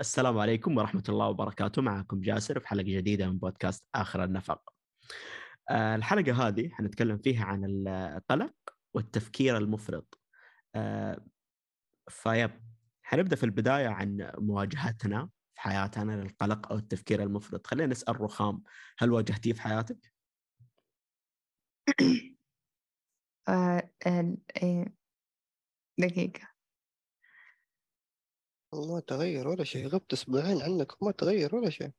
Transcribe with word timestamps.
السلام 0.00 0.38
عليكم 0.38 0.76
ورحمة 0.76 1.02
الله 1.08 1.28
وبركاته. 1.28 1.82
معكم 1.82 2.20
جاسر 2.20 2.60
في 2.60 2.68
حلقة 2.68 2.82
جديدة 2.84 3.28
من 3.28 3.38
بودكاست 3.38 3.84
آخر 3.94 4.24
النفق. 4.24 4.72
آه، 5.70 5.96
الحلقة 5.96 6.48
هذه 6.48 6.70
حنتكلم 6.72 7.18
فيها 7.18 7.44
عن 7.44 7.64
القلق 7.88 8.54
والتفكير 8.94 9.56
المفرط. 9.56 10.18
آه، 10.74 11.26
فيب 12.08 12.50
حنبدأ 13.02 13.36
في 13.36 13.44
البداية 13.44 13.88
عن 13.88 14.32
مواجهتنا 14.38 15.30
في 15.54 15.60
حياتنا 15.60 16.12
للقلق 16.12 16.72
أو 16.72 16.78
التفكير 16.78 17.22
المفرط. 17.22 17.66
خلينا 17.66 17.90
نسأل 17.92 18.20
رخام 18.20 18.62
هل 18.98 19.12
واجهتيه 19.12 19.52
في 19.52 19.62
حياتك؟ 19.62 20.12
آه، 23.48 23.90
دقيقة. 25.98 26.53
ما 28.74 29.00
تغير 29.00 29.48
ولا 29.48 29.64
شيء 29.64 29.86
غبت 29.86 30.12
أسبوعين 30.12 30.62
عنك 30.62 31.02
وما 31.02 31.12
تغير 31.12 31.54
ولا 31.56 31.70
شيء. 31.70 31.90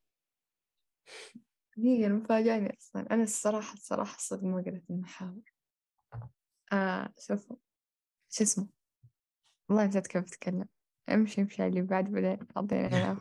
دقيقة 1.77 2.09
مفاجأني 2.09 2.77
أصلا. 2.77 3.07
أنا 3.11 3.23
الصراحة 3.23 3.73
الصراحة 3.73 4.17
صدق 4.20 4.43
ما 4.43 4.61
قريت 4.61 4.89
المحاور 4.89 5.53
آه 6.73 7.13
شوفوا 7.19 7.55
شو 8.30 8.43
اسمه؟ 8.43 8.67
والله 9.69 9.85
نسيت 9.85 10.07
كيف 10.07 10.23
أتكلم. 10.23 10.66
أمشي 11.09 11.41
أمشي 11.41 11.61
على 11.61 11.69
اللي 11.69 11.81
بعد 11.81 12.11
بعدين 12.11 12.47
أعطيني 12.57 13.19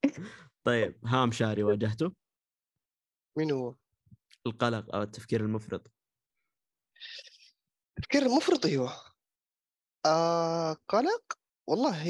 طيب 0.66 1.00
هام 1.06 1.32
شاري 1.32 1.62
واجهته؟ 1.62 2.12
مين 3.38 3.50
هو؟ 3.50 3.74
القلق 4.46 4.94
أو 4.94 5.02
التفكير 5.02 5.40
المفرط. 5.40 5.92
التفكير 7.98 8.22
المفرط 8.22 8.66
أيوه. 8.66 8.92
آه 10.06 10.72
قلق؟ 10.88 11.38
والله 11.68 12.06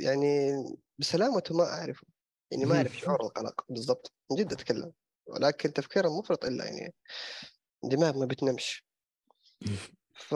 يعني 0.00 0.52
بسلامته 0.98 1.56
ما 1.56 1.64
أعرفه 1.64 2.06
يعني 2.50 2.64
ما 2.64 2.76
أعرف 2.76 2.96
شعور 2.98 3.20
القلق 3.20 3.64
بالضبط 3.68 4.12
من 4.30 4.36
جد 4.36 4.52
أتكلم 4.52 4.92
ولكن 5.26 5.72
تفكير 5.72 6.06
المفرط 6.06 6.44
إلا 6.44 6.64
يعني 6.64 6.94
دماغ 7.84 8.18
ما 8.18 8.26
بتنمش 8.26 8.86
ف 10.28 10.34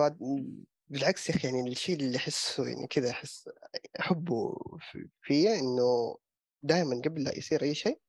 بالعكس 0.88 1.30
يا 1.30 1.34
أخي 1.34 1.48
يعني 1.48 1.70
الشيء 1.70 1.96
اللي 1.96 2.16
أحسه 2.16 2.68
يعني 2.68 2.86
كذا 2.86 3.10
أحس 3.10 3.48
أحبه 4.00 4.54
فيه 5.22 5.54
إنه 5.54 6.16
دائما 6.62 7.00
قبل 7.04 7.24
لا 7.24 7.38
يصير 7.38 7.62
أي 7.62 7.74
شيء 7.74 8.00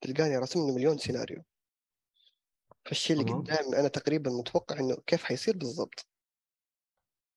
تلقاني 0.00 0.36
راسم 0.36 0.66
لي 0.66 0.72
مليون 0.72 0.98
سيناريو. 0.98 1.42
فالشيء 2.84 3.20
اللي 3.20 3.32
قدامي 3.32 3.78
أنا 3.80 3.88
تقريبا 3.88 4.30
متوقع 4.30 4.80
إنه 4.80 4.96
كيف 5.06 5.24
حيصير 5.24 5.56
بالضبط. 5.56 6.06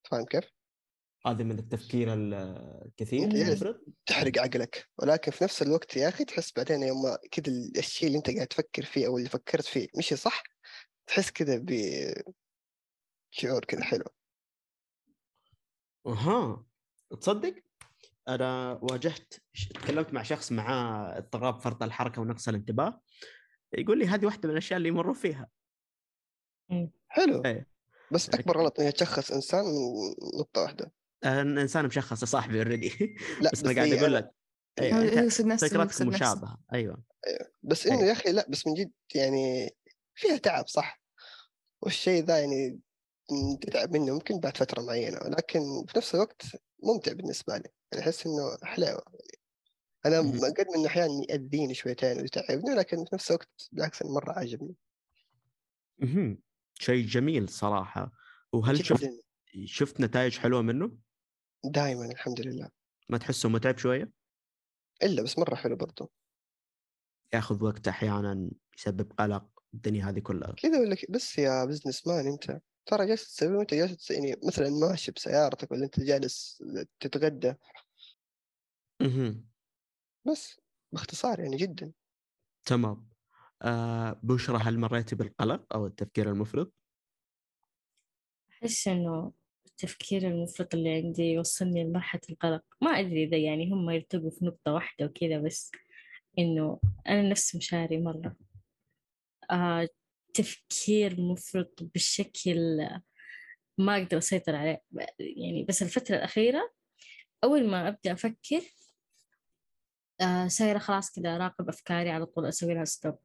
فاهم 0.04 0.26
كيف؟ 0.26 0.61
هذه 1.26 1.44
من 1.44 1.60
التفكير 1.60 2.14
الكثير 2.14 3.36
يعني 3.36 3.56
تحرق 4.06 4.38
عقلك. 4.38 4.90
ولكن 4.98 5.32
في 5.32 5.44
نفس 5.44 5.62
الوقت 5.62 5.98
يا 5.98 6.10
أخي 6.10 6.26
تحس 6.26 6.54
بعدين 6.56 6.84
يوم 6.84 7.16
كذا 7.32 7.54
الشيء 7.78 8.08
اللي 8.08 8.18
أنت 8.18 8.30
قاعد 8.30 8.48
تفكر 8.48 8.86
فيه 8.86 9.08
أو 9.08 9.18
اللي 9.18 9.30
فكرت 9.30 9.66
فيه 9.66 9.88
مشي 9.98 10.16
صح؟ 10.16 10.44
تحس 11.08 11.32
كذا 11.32 11.66
بشعور 13.32 13.66
كذا 13.68 13.84
حلو. 13.84 14.06
أها. 16.08 16.66
تصدق؟ 17.22 17.56
أنا 18.28 18.80
واجهت 18.82 19.34
تكلمت 19.74 20.14
مع 20.14 20.24
شخص 20.24 20.52
معاه 20.52 21.18
اضطراب 21.18 21.60
فرط 21.60 21.84
الحركة 21.84 22.22
ونقص 22.22 22.48
الانتباه. 22.48 23.02
يقول 23.74 24.00
لي 24.00 24.06
هذه 24.06 24.26
واحدة 24.26 24.48
من 24.48 24.52
الأشياء 24.52 24.78
اللي 24.78 24.90
يمروا 24.90 25.14
فيها. 25.14 25.50
حلو. 27.08 27.46
إيه. 27.46 27.68
بس 28.12 28.30
أكبر 28.30 28.58
غلط 28.58 28.80
انه 28.80 28.90
يتشخص 28.90 29.32
إنسان 29.32 29.66
من 29.66 30.40
نقطة 30.40 30.62
واحدة. 30.62 30.92
إنسان 31.24 31.86
مشخص 31.86 32.22
يا 32.22 32.26
صاحبي 32.26 32.58
already 32.58 32.90
لا 33.42 33.52
بس, 33.52 33.62
بس 33.62 33.66
أنا 33.66 33.76
قاعد 33.76 33.94
أقول 33.94 34.14
لك. 34.14 34.32
أيوه. 34.80 35.30
فكرتك 35.30 36.02
مشابهة. 36.02 36.58
أيوه. 36.74 37.04
أيوه 37.28 37.52
بس 37.64 37.88
إنه 37.88 37.96
أيوة. 37.96 38.08
يا 38.08 38.12
أخي 38.12 38.32
لا 38.32 38.46
بس 38.50 38.68
من 38.68 38.74
جد 38.74 38.92
يعني 39.16 39.76
فيها 40.16 40.38
تعب 40.38 40.68
صح؟ 40.68 41.02
والشيء 41.82 42.24
ذا 42.24 42.40
يعني 42.40 42.80
تتعب 43.62 43.98
منه 43.98 44.14
ممكن 44.14 44.40
بعد 44.40 44.58
فترة 44.58 44.82
معينة 44.82 45.20
ولكن 45.26 45.60
في 45.88 45.98
نفس 45.98 46.16
الوقت 46.16 46.42
ممتع 46.84 47.14
بالنسبة 47.14 47.58
لي. 47.58 47.70
يعني 47.92 48.04
أحس 48.06 48.26
إنه 48.26 48.58
حلاوة. 48.64 49.04
يعني 50.06 50.20
أنا 50.20 50.48
قد 50.48 50.66
من 50.78 50.86
أحيانا 50.86 51.26
يأذيني 51.30 51.74
شويتين 51.74 52.18
ويتعبني 52.22 52.76
لكن 52.76 52.98
في 53.06 53.16
نفس 53.16 53.32
الوقت 53.32 53.70
بالعكس 53.72 54.04
مرة 54.04 54.32
عاجبني. 54.32 54.76
أها 56.04 56.38
شيء 56.80 57.06
جميل 57.06 57.50
صراحة. 57.50 58.12
وهل 58.54 58.86
شفت 58.86 59.10
شفت 59.66 60.02
نتائج 60.02 60.38
حلوة 60.38 60.62
منه؟ 60.62 60.92
دائما 61.66 62.06
الحمد 62.06 62.42
لله. 62.42 62.70
ما 63.10 63.18
تحسه 63.18 63.50
متعب 63.50 63.78
شوية؟ 63.78 64.12
إلا 65.04 65.24
بس 65.24 65.40
مرة 65.40 65.56
حلو 65.56 65.76
برضه 65.76 66.12
ياخذ 67.34 67.64
وقت 67.64 67.88
أحيانا 67.88 68.50
يسبب 68.78 69.12
قلق 69.20 69.46
الدنيا 69.74 70.10
هذه 70.10 70.20
كلها. 70.20 70.52
كذا 70.52 70.80
ولا 70.80 70.96
بس 71.10 71.38
يا 71.38 71.66
بزنس 71.66 72.08
مان 72.08 72.28
أنت. 72.28 72.62
ترى 72.86 73.08
جالس 73.08 73.36
تسوي 73.36 73.56
وأنت 73.56 73.74
جالس 73.74 74.12
يعني 74.12 74.36
مثلا 74.48 74.70
ماشي 74.70 75.12
بسيارتك 75.12 75.72
ولا 75.72 75.86
أنت 75.86 76.00
جالس 76.00 76.64
تتغدى. 77.00 77.54
أها 79.02 79.36
بس 80.28 80.62
باختصار 80.92 81.40
يعني 81.40 81.58
جدا. 81.58 81.94
تمام. 82.66 83.10
آه 83.62 84.20
بشرى 84.24 84.58
هل 84.58 84.80
مريتي 84.80 85.16
بالقلق 85.16 85.76
أو 85.76 85.86
التفكير 85.86 86.30
المفرط؟ 86.30 86.74
أحس 88.50 88.88
إنه 88.88 89.34
التفكير 89.84 90.28
المفرط 90.28 90.76
اللي 90.76 90.94
عندي 90.94 91.24
يوصلني 91.24 91.84
لمرحلة 91.84 92.22
القلق. 92.30 92.64
ما 92.82 92.92
أدري 92.92 93.24
إذا 93.24 93.38
يعني 93.38 93.72
هم 93.72 93.90
يرتقوا 93.90 94.30
في 94.30 94.46
نقطة 94.46 94.74
واحدة 94.74 95.06
وكذا 95.06 95.40
بس 95.40 95.72
إنه 96.40 96.80
أنا 97.08 97.30
نفس 97.30 97.56
مشاعري 97.56 97.98
مرة. 98.02 98.36
آه 99.52 99.88
تفكير 100.34 101.22
مفرط 101.22 101.84
بالشكل 101.84 102.88
ما 103.78 103.98
أقدر 103.98 104.18
أسيطر 104.18 104.56
عليه. 104.56 104.82
يعني 105.20 105.64
بس 105.64 105.84
الفترة 105.84 106.16
الأخيرة 106.16 106.72
أول 107.44 107.68
ما 107.68 107.88
أبدأ 107.88 108.12
أفكر 108.12 108.62
آه 110.22 110.48
سايرة 110.48 110.80
خلاص 110.80 111.12
كذا 111.12 111.36
أراقب 111.36 111.70
أفكاري 111.70 112.10
على 112.10 112.26
طول 112.26 112.46
أسوي 112.46 112.74
لها 112.74 112.86
ستوب 112.86 113.18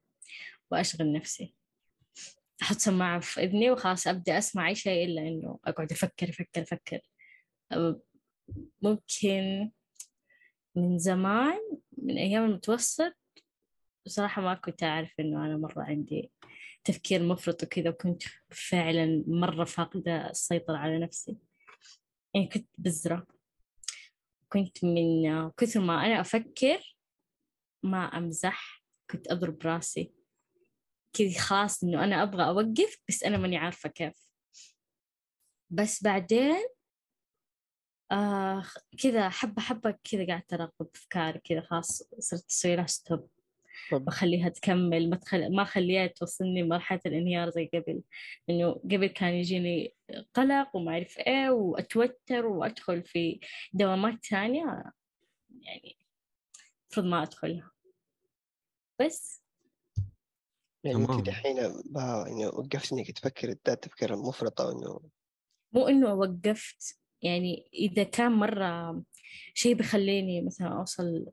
وأشغل 0.70 1.12
نفسي. 1.12 1.55
أحط 2.62 2.76
سماعة 2.76 3.20
في 3.20 3.40
إذني 3.40 3.70
وخلاص 3.70 4.06
أبدأ 4.06 4.38
أسمع 4.38 4.68
أي 4.68 4.74
شيء 4.74 5.04
إلا 5.04 5.28
إنه 5.28 5.58
أقعد 5.64 5.92
أفكر 5.92 6.28
أفكر 6.28 6.62
أفكر. 6.62 7.00
ممكن 8.82 9.70
من 10.74 10.98
زمان 10.98 11.60
من 11.98 12.18
أيام 12.18 12.44
المتوسط 12.44 13.16
بصراحة 14.06 14.42
ما 14.42 14.54
كنت 14.54 14.82
أعرف 14.82 15.20
إنه 15.20 15.46
أنا 15.46 15.56
مرة 15.56 15.82
عندي 15.82 16.30
تفكير 16.84 17.22
مفرط 17.22 17.62
وكذا 17.62 17.90
وكنت 17.90 18.22
فعلا 18.50 19.24
مرة 19.26 19.64
فاقدة 19.64 20.30
السيطرة 20.30 20.76
على 20.76 20.98
نفسي. 20.98 21.38
يعني 22.34 22.48
كنت 22.48 22.68
بزرة. 22.78 23.26
كنت 24.48 24.84
من 24.84 25.50
كثر 25.50 25.80
ما 25.80 26.06
أنا 26.06 26.20
أفكر 26.20 26.96
ما 27.82 28.04
أمزح 28.04 28.84
كنت 29.10 29.28
أضرب 29.32 29.62
راسي. 29.62 30.12
كذا 31.18 31.38
خلاص 31.40 31.84
إنه 31.84 32.04
أنا 32.04 32.22
أبغى 32.22 32.44
أوقف 32.44 32.98
بس 33.08 33.22
أنا 33.24 33.38
ماني 33.38 33.56
عارفة 33.56 33.88
كيف. 33.88 34.26
بس 35.70 36.02
بعدين 36.04 36.56
آه 38.12 38.64
كذا 39.02 39.28
حبة 39.28 39.62
حبة 39.62 39.98
كذا 40.04 40.26
قاعدة 40.26 40.44
أراقب 40.52 40.86
أفكاري 40.94 41.38
كذا 41.38 41.60
خلاص 41.60 42.02
صرت 42.18 42.44
أسوي 42.50 42.76
لها 42.76 42.86
ستوب 42.86 43.28
بخليها 43.92 44.48
تكمل 44.48 45.10
ما 45.10 45.16
تخل... 45.16 45.54
ما 45.56 45.64
خليها 45.64 46.06
توصلني 46.06 46.62
لمرحلة 46.62 47.00
الانهيار 47.06 47.50
زي 47.50 47.70
قبل. 47.74 48.02
إنه 48.50 48.72
قبل 48.72 49.06
كان 49.06 49.34
يجيني 49.34 49.94
قلق 50.34 50.76
وما 50.76 50.92
أعرف 50.92 51.18
إيه 51.18 51.50
وأتوتر 51.50 52.46
وأدخل 52.46 53.04
في 53.04 53.40
دوامات 53.72 54.24
ثانية 54.24 54.92
يعني 55.60 55.96
المفروض 56.84 57.06
ما 57.06 57.22
أدخلها. 57.22 57.70
بس 59.00 59.45
يعني 60.86 61.04
انت 61.04 61.26
دحين 61.26 61.56
يعني 61.56 62.46
وقفت 62.46 62.92
إنك 62.92 63.10
تفكر 63.10 63.48
التفكير 63.48 64.14
المفرط 64.14 64.60
أو 64.60 64.70
انه 64.70 65.00
مو 65.72 65.88
إنه 65.88 66.14
وقفت 66.14 66.98
يعني 67.22 67.70
إذا 67.74 68.02
كان 68.02 68.32
مرة 68.32 69.02
شيء 69.54 69.74
بيخليني 69.74 70.42
مثلا 70.42 70.68
أوصل 70.68 71.26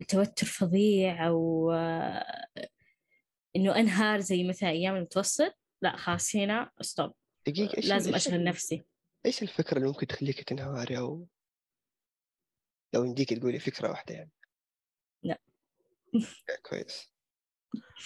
لتوتر 0.00 0.46
فظيع 0.46 1.28
أو 1.28 1.72
إنه 3.56 3.76
أنهار 3.76 4.20
زي 4.20 4.44
مثلا 4.44 4.68
أيام 4.68 4.96
المتوسط 4.96 5.54
لا 5.82 5.96
خلاص 5.96 6.36
هنا 6.36 6.70
stop 6.80 7.12
دقيقة 7.46 7.76
إيش 7.76 7.88
لازم 7.88 8.14
أشغل 8.14 8.44
نفسي. 8.44 8.84
إيش 9.26 9.42
الفكرة 9.42 9.76
اللي 9.76 9.88
ممكن 9.88 10.06
تخليك 10.06 10.42
تنهاري 10.42 10.98
أو 10.98 11.26
لو 12.94 13.04
يمديك 13.04 13.34
تقولي 13.34 13.58
فكرة 13.58 13.90
واحدة 13.90 14.14
يعني؟ 14.14 14.30
لا. 15.22 15.40
كويس. 16.70 17.09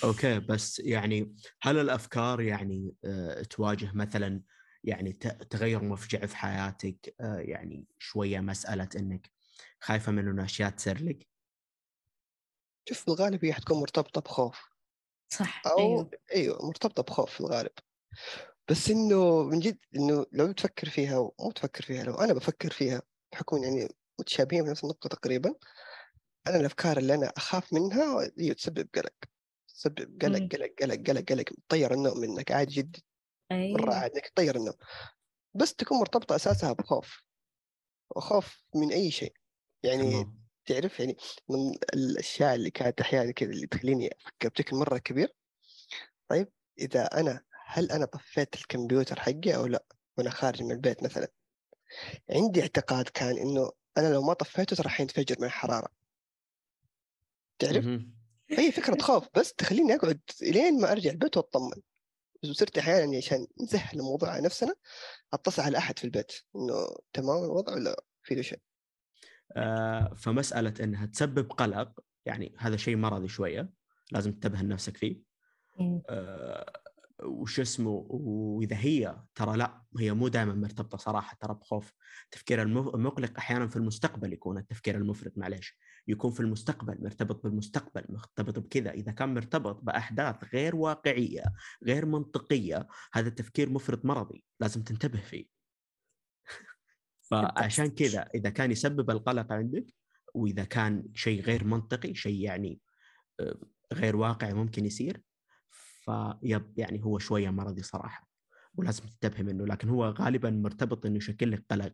أوكي 0.05 0.40
بس 0.40 0.78
يعني 0.81 1.37
هل 1.62 1.78
الأفكار 1.78 2.40
يعني 2.40 2.94
آه، 3.05 3.43
تواجه 3.43 3.90
مثلا 3.94 4.43
يعني 4.84 5.12
تغير 5.50 5.84
مفجع 5.84 6.26
في 6.26 6.37
حياتك؟ 6.37 7.14
آه، 7.20 7.38
يعني 7.38 7.87
شوية 7.99 8.40
مسألة 8.40 8.88
إنك 8.96 9.31
خايفة 9.81 10.12
من 10.12 10.28
إنه 10.28 10.44
أشياء 10.44 10.70
تصير 10.70 11.05
لك؟ 11.05 11.28
شوف 12.88 12.99
في 13.00 13.08
الغالب 13.08 13.44
هي 13.44 13.52
حتكون 13.52 13.81
مرتبطة 13.81 14.20
بخوف. 14.20 14.70
صح 15.28 15.62
أو 15.67 15.78
أيوه. 15.78 16.10
أيوه 16.34 16.67
مرتبطة 16.67 17.02
بخوف 17.02 17.31
في 17.31 17.40
الغالب. 17.40 17.72
بس 18.70 18.90
إنه 18.90 19.43
من 19.43 19.60
جد 19.60 19.78
إنه 19.96 20.26
لو 20.32 20.52
تفكر 20.52 20.88
فيها 20.88 21.32
مو 21.40 21.50
تفكر 21.50 21.84
فيها 21.84 22.05
لو 22.05 22.14
أنا 22.14 22.32
بفكر 22.32 22.70
فيها 22.70 23.02
بحكم 23.32 23.64
يعني 23.64 23.88
متشابهين 24.20 24.64
في 24.64 24.70
نفس 24.70 24.84
النقطة 24.84 25.08
تقريبا 25.08 25.55
أنا 26.46 26.56
الأفكار 26.56 26.99
اللي 26.99 27.14
أنا 27.14 27.26
أخاف 27.37 27.72
منها 27.72 28.31
هي 28.38 28.55
تسبب 28.55 28.88
قلق. 28.94 29.14
تسبب 29.75 30.23
قلق 30.23 30.41
مم. 30.41 30.49
قلق 30.49 30.75
قلق 30.82 31.11
قلق 31.11 31.32
قلق 31.32 31.44
تطير 31.69 31.94
النوم 31.94 32.19
منك 32.19 32.53
عادي 32.53 32.75
جدا. 32.75 33.00
مره 33.50 33.59
أيوه. 33.59 33.94
عادي 33.94 34.15
انك 34.15 34.29
تطير 34.29 34.56
النوم. 34.56 34.75
بس 35.55 35.75
تكون 35.75 35.99
مرتبطة 35.99 36.37
أساسها 36.37 36.73
بخوف. 36.73 37.23
وخوف 38.17 38.65
من 38.75 38.93
أي 38.93 39.11
شيء. 39.11 39.35
يعني 39.82 40.31
تعرف 40.67 41.00
يعني 41.00 41.17
من 41.49 41.75
الأشياء 41.94 42.55
اللي 42.55 42.71
كانت 42.71 43.00
أحيانا 43.00 43.32
كذا 43.32 43.50
اللي 43.50 43.67
تخليني 43.67 44.11
أفكر 44.12 44.49
بشكل 44.49 44.76
مرة 44.76 44.99
كبير. 44.99 45.35
طيب 46.29 46.53
إذا 46.79 47.20
أنا 47.20 47.44
هل 47.67 47.91
أنا 47.91 48.05
طفيت 48.05 48.55
الكمبيوتر 48.55 49.20
حقي 49.20 49.56
أو 49.56 49.67
لا؟ 49.67 49.85
وأنا 50.19 50.31
خارج 50.31 50.62
من 50.62 50.73
البيت 50.73 51.03
مثلا. 51.03 51.29
عندي 52.31 52.62
اعتقاد 52.62 53.09
كان 53.09 53.38
إنه 53.38 53.73
أنا 53.99 54.12
لو 54.12 54.23
ما 54.23 54.32
طفيته 54.32 54.82
راح 54.82 55.00
ينفجر 55.00 55.37
من 55.38 55.47
الحرارة. 55.47 55.88
تعرف؟ 57.59 57.85
هي 58.50 58.73
فكرة 58.73 59.02
خوف 59.02 59.29
بس 59.37 59.55
تخليني 59.55 59.94
أقعد 59.94 60.20
لين 60.43 60.81
ما 60.81 60.93
أرجع 60.93 61.11
البيت 61.11 61.37
وأطمن. 61.37 61.82
وصرت 62.44 62.79
أحيانا 62.79 63.00
يعني 63.00 63.17
عشان 63.17 63.46
نسهل 63.61 63.99
الموضوع 63.99 64.29
على 64.29 64.43
نفسنا 64.44 64.75
أتصل 65.32 65.62
على 65.62 65.79
أحد 65.79 65.99
في 65.99 66.05
البيت 66.05 66.32
إنه 66.56 66.96
تمام 67.12 67.44
الوضع 67.44 67.75
ولا 67.75 68.05
في 68.23 68.35
له 68.35 68.43
شيء. 68.43 68.61
آه 69.52 70.14
فمسألة 70.14 70.75
إنها 70.81 71.06
تسبب 71.06 71.52
قلق 71.52 72.00
يعني 72.26 72.55
هذا 72.58 72.76
شيء 72.76 72.96
مرضي 72.96 73.29
شوية 73.29 73.70
لازم 74.12 74.32
تنتبه 74.32 74.58
لنفسك 74.58 74.96
فيه. 74.96 75.20
مم. 75.81 76.02
آه، 76.08 76.73
وش 77.25 77.61
اسمه 77.61 78.06
وإذا 78.11 78.76
هي 78.76 79.23
ترى 79.35 79.56
لا 79.56 79.82
هي 79.99 80.12
مو 80.12 80.29
دائما 80.29 80.55
مرتبطة 80.55 80.99
صراحة 80.99 81.37
ترى 81.41 81.55
بخوف. 81.55 81.93
التفكير 82.25 82.62
المقلق 82.62 83.32
أحيانا 83.38 83.69
في 83.69 83.76
المستقبل 83.76 84.32
يكون 84.32 84.58
التفكير 84.58 84.96
المفرط 84.96 85.32
معليش. 85.37 85.79
يكون 86.09 86.31
في 86.31 86.41
المستقبل 86.41 87.03
مرتبط 87.03 87.43
بالمستقبل 87.43 88.05
مرتبط 88.09 88.59
بكذا. 88.59 88.91
إذا 88.91 89.12
كان 89.12 89.35
مرتبط 89.35 89.81
بأحداث 89.83 90.55
غير 90.55 90.77
واقعية 90.77 91.43
غير 91.85 92.06
منطقية 92.06 92.89
هذا 93.12 93.29
التفكير 93.29 93.71
مفرط 93.71 94.05
مرضي 94.05 94.45
لازم 94.61 94.83
تنتبه 94.83 95.21
فيه. 95.21 95.47
فعشان 97.31 97.87
كذا 97.87 98.29
إذا 98.35 98.51
كان 98.51 98.71
يسبب 98.71 99.11
القلق 99.11 99.53
عندك 99.53 99.87
وإذا 100.35 100.65
كان 100.65 101.05
شيء 101.15 101.43
غير 101.43 101.65
منطقي 101.65 102.15
شيء 102.15 102.41
يعني 102.41 102.81
آه، 103.41 103.59
غير 103.93 104.17
واقعي 104.17 104.55
ممكن 104.55 104.87
يصير 104.87 105.23
فيب 106.05 106.79
يعني 106.79 107.05
هو 107.05 107.19
شوية 107.19 107.51
مرضي 107.51 107.83
صراحة 107.83 108.29
ولازم 108.75 109.05
تنتبه 109.05 109.43
منه. 109.43 109.67
لكن 109.67 109.89
هو 109.89 110.05
غالبا 110.05 110.51
مرتبط 110.51 111.06
إنه 111.06 111.17
يشكل 111.17 111.53
لك 111.53 111.65
قلق 111.71 111.93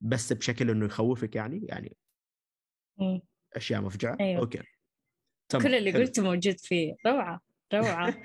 بس 0.00 0.32
بشكل 0.32 0.70
إنه 0.70 0.86
يخوفك 0.86 1.36
يعني 1.36 1.66
يعني. 1.66 1.96
أشياء 3.56 3.80
مفجعة 3.80 4.16
أيوة. 4.20 4.40
أوكي 4.40 4.62
تمام 5.48 5.64
كل 5.64 5.74
اللي. 5.74 5.92
قلته 5.92 6.22
موجود 6.22 6.58
فيه 6.58 6.96
روعة 7.06 7.40
روعة 7.74 8.14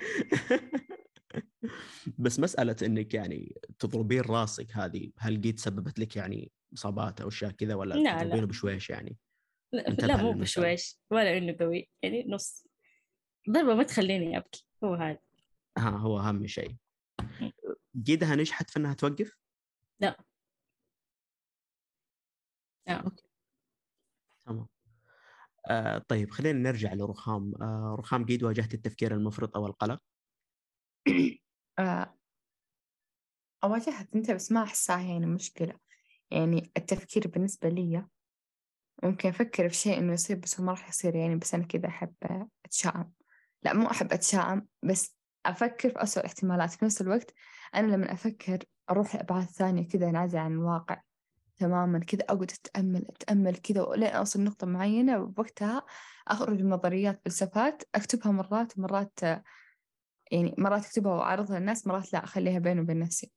بس 2.18 2.40
مسألة 2.40 2.76
إنك 2.82 3.14
يعني 3.14 3.60
تضربين 3.78 4.20
راسك 4.20 4.72
هذه 4.72 5.10
هل 5.18 5.36
قد 5.36 5.58
سببت 5.58 5.98
لك 5.98 6.16
يعني 6.16 6.52
إصابات 6.74 7.20
أو 7.20 7.28
أشياء 7.28 7.50
كذا 7.50 7.74
ولا 7.74 7.94
لا، 7.94 8.00
لا. 8.02 8.22
تضربينه 8.22 8.46
بشويش 8.46 8.90
يعني؟ 8.90 9.16
لا, 9.72 9.80
لا 9.82 10.16
مو. 10.16 10.32
بشويش 10.32 10.98
ولا 11.10 11.38
إنه 11.38 11.56
قوي 11.60 11.88
يعني 12.02 12.24
نص 12.28 12.66
ضربة 13.50 13.74
ما 13.74 13.82
تخليني 13.82 14.36
أبكي 14.36 14.66
هو 14.84 14.94
هذا 14.94 15.18
ها 15.78 15.90
هو 15.90 16.20
أهم 16.20 16.46
شيء 16.46 16.76
جيدها 17.96 18.36
نجحت 18.36 18.70
في 18.70 18.76
إنها 18.76 18.94
توقف؟ 18.94 19.38
لا. 20.00 20.24
لا. 22.88 22.94
أوكي 22.94 23.24
تمام 24.46 24.66
آه 25.68 25.98
طيب 26.08 26.30
خلينا 26.30 26.58
نرجع 26.58 26.94
لرخام 26.94 27.54
آه 27.62 27.96
رخام 27.98 28.26
قيد 28.26 28.42
واجهت 28.42 28.74
التفكير 28.74 29.14
المفرط 29.14 29.56
أو 29.56 29.66
القلق. 29.66 29.98
آه، 31.78 32.14
أواجهها 33.64 34.08
أنت 34.14 34.30
بس 34.30 34.52
ما 34.52 34.62
أحسها 34.62 35.00
يعني 35.00 35.26
مشكلة. 35.26 35.78
يعني 36.30 36.72
التفكير 36.76 37.28
بالنسبة 37.28 37.68
لي 37.68 38.06
ممكن 39.02 39.28
أفكر 39.28 39.68
في 39.68 39.74
شيء 39.74 39.98
إنه 39.98 40.12
يصير 40.12 40.36
بس 40.36 40.60
هو 40.60 40.66
ما 40.66 40.72
راح 40.72 40.88
يصير 40.88 41.14
يعني 41.16 41.36
بس 41.36 41.54
أنا 41.54 41.64
كذا 41.64 41.88
أحب 41.88 42.14
أتشائم. 42.64 43.12
لا 43.62 43.72
مو 43.72 43.90
أحب 43.90 44.12
أتشائم 44.12 44.68
بس 44.82 45.16
أفكر 45.46 45.90
في 45.90 46.02
أسوأ 46.02 46.22
الاحتمالات 46.22 46.70
في 46.72 46.84
نفس 46.84 47.00
الوقت 47.00 47.34
أنا 47.74 47.86
لما 47.86 48.12
أفكر 48.12 48.58
أروح 48.90 49.14
لأبعاد 49.16 49.44
ثانية 49.46 49.88
كذا 49.88 50.08
أنعزل 50.10 50.38
عن 50.38 50.52
الواقع. 50.52 51.02
تماما 51.58 51.98
كذا 51.98 52.22
أقعد 52.22 52.50
أتأمل 52.50 53.06
أتأمل 53.08 53.56
كذا 53.56 53.82
ولين 53.82 54.08
أوصل 54.08 54.44
نقطة 54.44 54.66
معينة 54.66 55.18
وبوقتها 55.18 55.82
أخرج 56.28 56.62
نظريات 56.62 57.20
فلسفات 57.24 57.82
أكتبها 57.94 58.32
مرات 58.32 58.78
ومرات 58.78 59.24
آه، 59.24 59.42
يعني 60.30 60.54
مرات 60.58 60.84
أكتبها 60.84 61.12
وأعرضها 61.12 61.58
للناس 61.58 61.86
مرات 61.86 62.12
لا 62.12 62.24
أخليها 62.24 62.58
بيني 62.58 62.80
وبين 62.80 62.98
نفسي. 62.98 63.32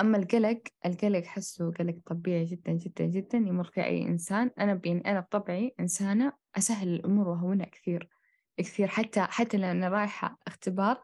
أما 0.00 0.18
القلق 0.18 0.62
القلق 0.86 1.24
حسه 1.24 1.72
قلق 1.72 1.96
طبيعي 2.06 2.44
جدا 2.44 2.72
جدا 2.72 3.04
جدا 3.04 3.38
يمر 3.38 3.64
فيه 3.64 3.84
أي 3.84 4.02
إنسان. 4.02 4.50
أنا 4.58 4.80
يعني 4.84 5.10
أنا 5.10 5.20
بطبعي 5.20 5.74
إنسانة 5.80 6.32
أسهل 6.56 6.88
الأمور 6.88 7.28
وأهونها 7.28 7.66
كثير 7.66 8.08
كثير. 8.58 8.88
حتى 8.88 9.20
حتى 9.20 9.56
لو 9.56 9.70
أنا 9.70 9.88
رايحة 9.88 10.38
اختبار 10.46 11.02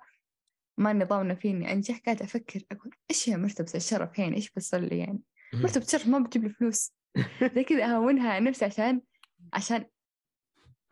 ما 0.78 0.92
نظامنا 0.92 1.34
فيه 1.34 1.50
إني 1.50 1.72
أنجح 1.72 1.98
قاعدة 2.06 2.24
أفكر 2.24 2.60
أقول 2.72 2.94
إيش 3.10 3.28
هي 3.28 3.36
مرتبة 3.36 3.70
الشرف 3.74 4.20
هنا؟ 4.20 4.36
إيش 4.36 4.50
بيصير 4.50 4.80
لي 4.80 4.98
يعني؟ 4.98 5.20
مرتبة 5.54 5.84
الشرف 5.84 6.06
ما 6.06 6.18
بتجيب 6.18 6.44
لي 6.44 6.50
فلوس. 6.50 6.92
زي 7.54 7.64
كذا 7.64 7.84
أهونها 7.84 8.32
على 8.32 8.44
نفسي 8.44 8.64
عشان 8.64 9.00
عشان 9.52 9.84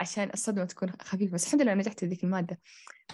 عشان 0.00 0.30
الصدمة 0.34 0.64
تكون 0.64 0.92
خفيفة. 1.02 1.34
بس 1.34 1.46
الحمد 1.46 1.62
لله 1.62 1.74
نجحت 1.74 2.04
ذيك 2.04 2.24
المادة. 2.24 2.60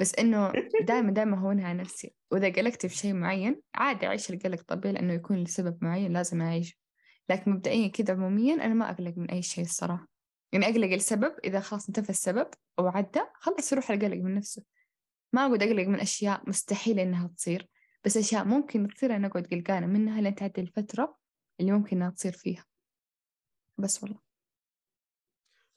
بس 0.01 0.15
إنه 0.15 0.53
دائما 0.83 1.11
دائما 1.11 1.39
هونها 1.39 1.69
على 1.69 1.79
نفسي. 1.79 2.15
وإذا 2.31 2.49
قلقت 2.49 2.87
في 2.87 2.97
شيء 2.97 3.13
معين 3.15 3.61
عادي 3.75 4.07
أعيش 4.07 4.31
القلق 4.31 4.63
طبيعي 4.63 4.95
لأنه 4.95 5.13
يكون 5.13 5.45
لسبب 5.45 5.79
معين 5.85 6.13
لازم 6.13 6.43
أعيشه 6.43 6.77
لكن 7.29 7.51
مبدئيا 7.51 7.89
كذا 7.89 8.15
عموميا 8.15 8.55
أنا 8.55 8.75
ما 8.75 8.91
أقلق 8.91 9.15
من 9.17 9.31
أي 9.31 9.43
شيء 9.43 9.65
الصراحة. 9.65 10.09
يعني 10.53 10.67
أقلق 10.67 10.93
السبب 10.93 11.35
إذا 11.45 11.61
خلاص 11.61 11.87
انتفى 11.87 12.11
السبب 12.11 12.47
أو 12.79 12.89
عدى 12.89 13.21
خلاص 13.35 13.73
يروح 13.73 13.91
القلق 13.91 14.17
من 14.17 14.35
نفسه. 14.35 14.63
ما 15.33 15.47
أقعد 15.47 15.63
أقلق 15.63 15.87
من 15.87 16.01
أشياء 16.01 16.43
مستحيل 16.47 17.01
إنها 17.01 17.29
تصير. 17.37 17.69
بس 18.05 18.17
أشياء 18.17 18.45
ممكن 18.45 18.89
تصير 18.89 19.17
أنا 19.17 19.27
أقعد 19.27 19.47
قلقانة 19.47 19.87
منها 19.87 20.21
لين 20.21 20.35
تعدي 20.35 20.61
الفترة 20.61 21.24
اللي 21.61 21.73
ممكن 21.73 21.97
إنها 21.97 22.11
تصير 22.11 22.33
فيها. 22.33 22.65
بس 23.79 24.03
والله. 24.03 24.21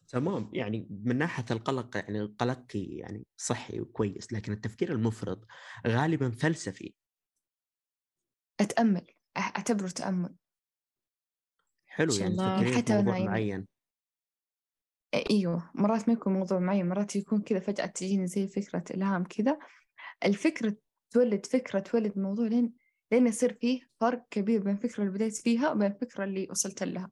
تمام. 0.07 0.49
يعني 0.53 0.87
من 0.89 1.17
ناحية 1.17 1.45
القلق 1.51 1.97
يعني 1.97 2.19
القلق 2.21 2.65
يعني 2.75 3.25
صحي 3.37 3.79
وكويس 3.81 4.33
لكن 4.33 4.51
التفكير 4.53 4.91
المفرط 4.91 5.45
غالبا 5.87 6.31
فلسفي. 6.31 6.93
أتأمل. 8.59 9.01
أح- 9.39 9.55
أعتبره 9.57 9.87
تأمل. 9.87 10.35
حلو. 11.87 12.13
يعني. 12.13 12.35
تفكرين 12.35 12.71
في 12.71 12.77
حتى 12.77 12.93
موضوع 12.95 13.09
أنا 13.17 13.17
يعني- 13.17 13.25
معين 13.27 13.67
إيوه. 15.29 15.71
مرات 15.75 16.07
ما 16.07 16.13
يكون 16.13 16.33
موضوع 16.33 16.59
معين 16.59 16.89
مرات 16.89 17.15
يكون 17.15 17.41
كذا 17.41 17.59
فجأة 17.59 17.85
تجيني 17.85 18.27
زي 18.27 18.47
فكرة 18.47 18.83
إلهام 18.91 19.23
كذا. 19.23 19.59
الفكرة 20.25 20.75
تولد 21.11 21.45
فكرة 21.45 21.79
تولد 21.79 22.19
موضوع 22.19 22.47
لين 22.47 22.73
لين 23.11 23.27
يصير 23.27 23.53
فيه 23.53 23.89
فرق 23.99 24.27
كبير 24.29 24.63
بين 24.63 24.75
الفكرة 24.75 25.03
اللي 25.03 25.13
بديت 25.13 25.35
فيها 25.35 25.71
وبين 25.71 25.91
الفكرة 25.91 26.23
اللي 26.23 26.47
وصلت 26.49 26.83
لها. 26.83 27.11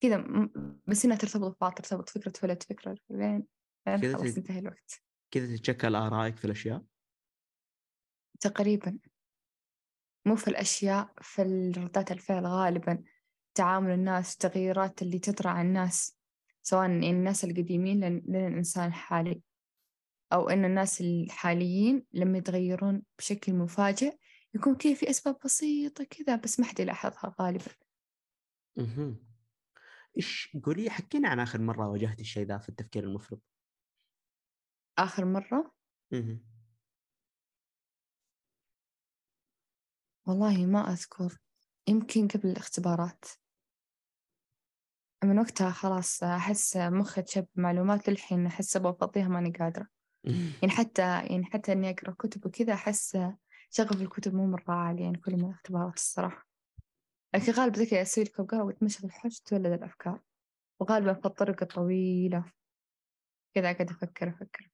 كذا 0.00 0.48
بس 0.86 1.04
انها 1.04 1.16
ترتبط 1.16 1.56
ببعض 1.56 1.72
ترتبط 1.72 2.08
فكرة 2.08 2.30
تولد 2.30 2.62
فكرة 2.62 2.96
لين 3.10 3.46
خلاص 3.86 4.36
انتهى 4.36 4.58
الوقت. 4.58 5.02
كذا 5.30 5.56
تتشكل 5.56 5.94
ارائك 5.94 6.36
في 6.36 6.44
الأشياء؟ 6.44 6.82
تقريبا. 8.40 8.98
مو 10.26 10.36
في 10.36 10.48
الأشياء 10.48 11.12
في 11.20 11.42
ردات 11.76 12.12
الفعل 12.12 12.46
غالبا. 12.46 13.04
تعامل 13.54 13.90
الناس 13.90 14.32
التغييرات 14.32 15.02
اللي 15.02 15.18
تطرأ 15.18 15.50
على 15.50 15.68
الناس 15.68 16.16
سواء 16.62 16.86
الناس 16.86 17.44
القديمين 17.44 18.00
لين 18.04 18.46
الإنسان 18.46 18.88
الحالي 18.88 19.40
أو 20.32 20.48
إن 20.48 20.64
الناس 20.64 21.00
الحاليين 21.00 22.04
لما 22.12 22.38
يتغيرون 22.38 23.02
بشكل 23.18 23.54
مفاجئ 23.54 24.16
يكون 24.56 24.74
كذا 24.74 24.94
في 24.94 25.10
أسباب 25.10 25.38
بسيطة 25.44 26.04
كذا 26.04 26.36
بس 26.36 26.60
ما 26.60 26.66
حد 26.66 26.80
يلاحظها 26.80 27.34
غالبا. 27.40 27.72
أها 28.78 29.14
إيش 30.16 30.56
قولي 30.64 30.90
حكينا 30.90 31.28
عن 31.28 31.40
آخر 31.40 31.60
مرة 31.60 31.88
واجهت 31.88 32.20
الشيء 32.20 32.46
ذا 32.46 32.58
في 32.58 32.68
التفكير 32.68 33.04
المفرط. 33.04 33.40
آخر 34.98 35.24
مرة؟ 35.24 35.72
أها 36.12 36.38
والله 40.26 40.66
ما 40.66 40.92
أذكر. 40.92 41.38
يمكن 41.88 42.28
قبل 42.28 42.48
الاختبارات. 42.48 43.24
من 45.24 45.38
وقتها 45.38 45.70
خلاص 45.70 46.22
أحس 46.22 46.76
مخي 46.76 47.22
تشب 47.22 47.46
معلومات 47.54 48.08
للحين 48.08 48.46
أحس 48.46 48.76
أبغى 48.76 48.90
أفضيها 48.90 49.28
ماني 49.28 49.50
قادرة. 49.50 49.88
يعني 50.62 50.72
حتى 50.72 51.02
يعني 51.02 51.44
حتى 51.44 51.72
إني 51.72 51.90
أقرأ 51.90 52.10
كتب 52.18 52.46
وكذا 52.46 52.72
أحس 52.72 53.18
شغف 53.70 54.02
الكتب 54.02 54.34
مو 54.34 54.46
مرة 54.46 54.72
عالي 54.72 55.02
يعني 55.02 55.18
كل 55.18 55.32
من 55.32 55.44
الاختبارات 55.44 55.94
الصراحة. 55.94 56.48
لكن 57.34 57.52
غالبا 57.52 57.76
ذكي 57.76 58.02
أسوي 58.02 58.24
لي 58.24 58.30
كوب 58.30 58.50
قهوة 58.50 58.64
وأتمشى 58.64 58.98
في 58.98 59.04
الحوش 59.04 59.40
تولد 59.40 59.66
الأفكار. 59.72 60.20
وغالبا 60.80 61.14
في 61.14 61.26
الطرق 61.26 61.62
الطويلة. 61.62 62.52
كذا 63.54 63.70
أقعد 63.70 63.90
أفكر 63.90 64.28
أفكر 64.28 64.70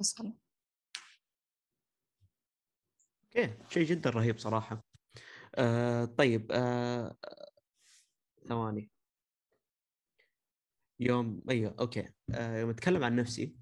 بس 0.00 0.20
أوكي. 3.24 3.54
شيء 3.68 3.84
جدا 3.84 4.10
رهيب 4.10 4.38
صراحة. 4.38 4.84
آه 5.54 6.04
طيب 6.04 6.52
آه 6.52 7.16
ثواني. 8.48 8.90
يوم 11.00 11.42
أيوه 11.50 11.74
أوكي. 11.80 12.08
آه 12.34 12.58
يوم 12.58 12.70
أتكلم 12.70 13.04
عن 13.04 13.16
نفسي 13.16 13.44
آه 13.44 13.57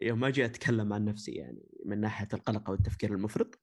يوم 0.00 0.24
أجي 0.24 0.44
أتكلم 0.44 0.92
عن 0.92 1.04
نفسي 1.04 1.32
يعني 1.32 1.68
من 1.86 2.00
ناحية 2.00 2.28
القلق 2.34 2.68
أو 2.68 2.74
التفكير 2.74 3.14
المفرط 3.14 3.60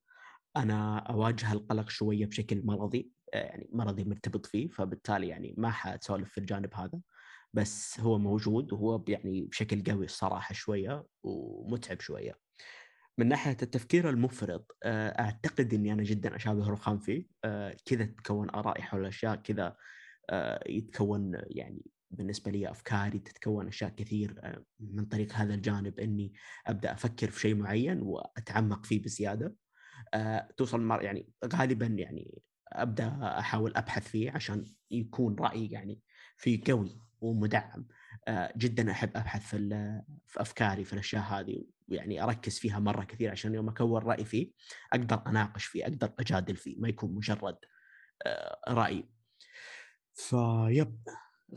أنا 0.58 0.98
أواجه 0.98 1.54
القلق 1.54 1.90
شوية 1.90 2.26
بشكل 2.26 2.66
مرضي 2.66 3.12
آه 3.34 3.38
يعني 3.38 3.70
مرضي 3.74 4.04
مرتبط 4.04 4.46
فيه 4.46 4.68
فبالتالي 4.68 5.28
يعني 5.28 5.56
ما 5.58 5.70
حأسولف 5.70 6.32
في 6.32 6.38
الجانب 6.38 6.74
هذا 6.74 7.02
بس 7.54 8.00
هو 8.00 8.18
موجود 8.18 8.74
وهو 8.74 9.04
يعني 9.08 9.42
بشكل 9.42 9.84
قوي 9.92 10.06
الصراحة 10.06 10.54
شوية 10.54 11.06
ومتعب 11.24 12.00
شوية. 12.02 12.38
من 13.18 13.28
ناحية 13.28 13.58
التفكير 13.62 14.10
المفرط 14.10 14.78
آه، 14.84 15.10
أعتقد 15.10 15.74
إني 15.74 15.94
أنا 15.94 16.04
جدا 16.04 16.36
أشابه 16.36 16.70
رخام 16.70 17.00
فيه 17.00 17.28
آه، 17.46 17.76
كذا 17.86 18.06
تتكون 18.06 18.50
ارائي 18.50 18.84
حول 18.84 19.02
الاشياء 19.02 19.36
كذا 19.36 19.76
آه، 20.30 20.64
يتكون 20.70 21.32
يعني 21.48 21.82
بالنسبة 22.16 22.52
لي 22.52 22.72
أفكاري 22.72 23.20
تتكون 23.20 23.68
أشياء 23.68 23.90
كثير 23.90 24.62
من 24.80 25.06
طريق 25.06 25.34
هذا 25.34 25.54
الجانب 25.54 26.00
إني 26.00 26.34
أبدأ 26.68 26.92
أفكر 26.94 27.30
في 27.30 27.40
شيء 27.40 27.56
معين 27.56 28.02
وأتعمق 28.02 28.86
فيه 28.86 29.02
بزيادة. 29.02 29.56
توصل 30.58 30.82
مر 30.82 31.02
يعني 31.02 31.30
غالبا 31.46 31.86
يعني 31.86 32.42
أبدأ 32.68 33.40
أحاول 33.40 33.74
أبحث 33.76 34.08
فيه 34.08 34.32
عشان 34.32 34.66
يكون 34.92 35.36
رأيي 35.36 35.72
يعني 35.72 36.00
فيه 36.38 36.62
قوي 36.68 37.02
ومدعم. 37.22 37.88
جدا 38.58 38.92
أحب 38.92 39.10
أبحث 39.18 39.48
في 39.48 39.70
في 40.26 40.42
أفكاري 40.42 40.84
في 40.84 40.94
الأشياء 40.94 41.24
هذه 41.24 41.66
ويعني 41.88 42.24
أركز 42.24 42.60
فيها 42.60 42.80
مرة 42.80 43.04
كثير 43.04 43.32
عشان 43.32 43.54
يوم 43.54 43.70
أكون 43.70 44.04
رأي 44.04 44.26
فيه 44.26 44.52
أقدر 44.94 45.24
أناقش 45.28 45.66
فيه 45.66 45.84
أقدر 45.84 46.14
أجادل 46.20 46.56
فيه 46.56 46.76
ما 46.80 46.90
يكون 46.90 47.16
مجرد 47.16 47.58
رأي. 48.68 49.10
فيب. 50.14 50.98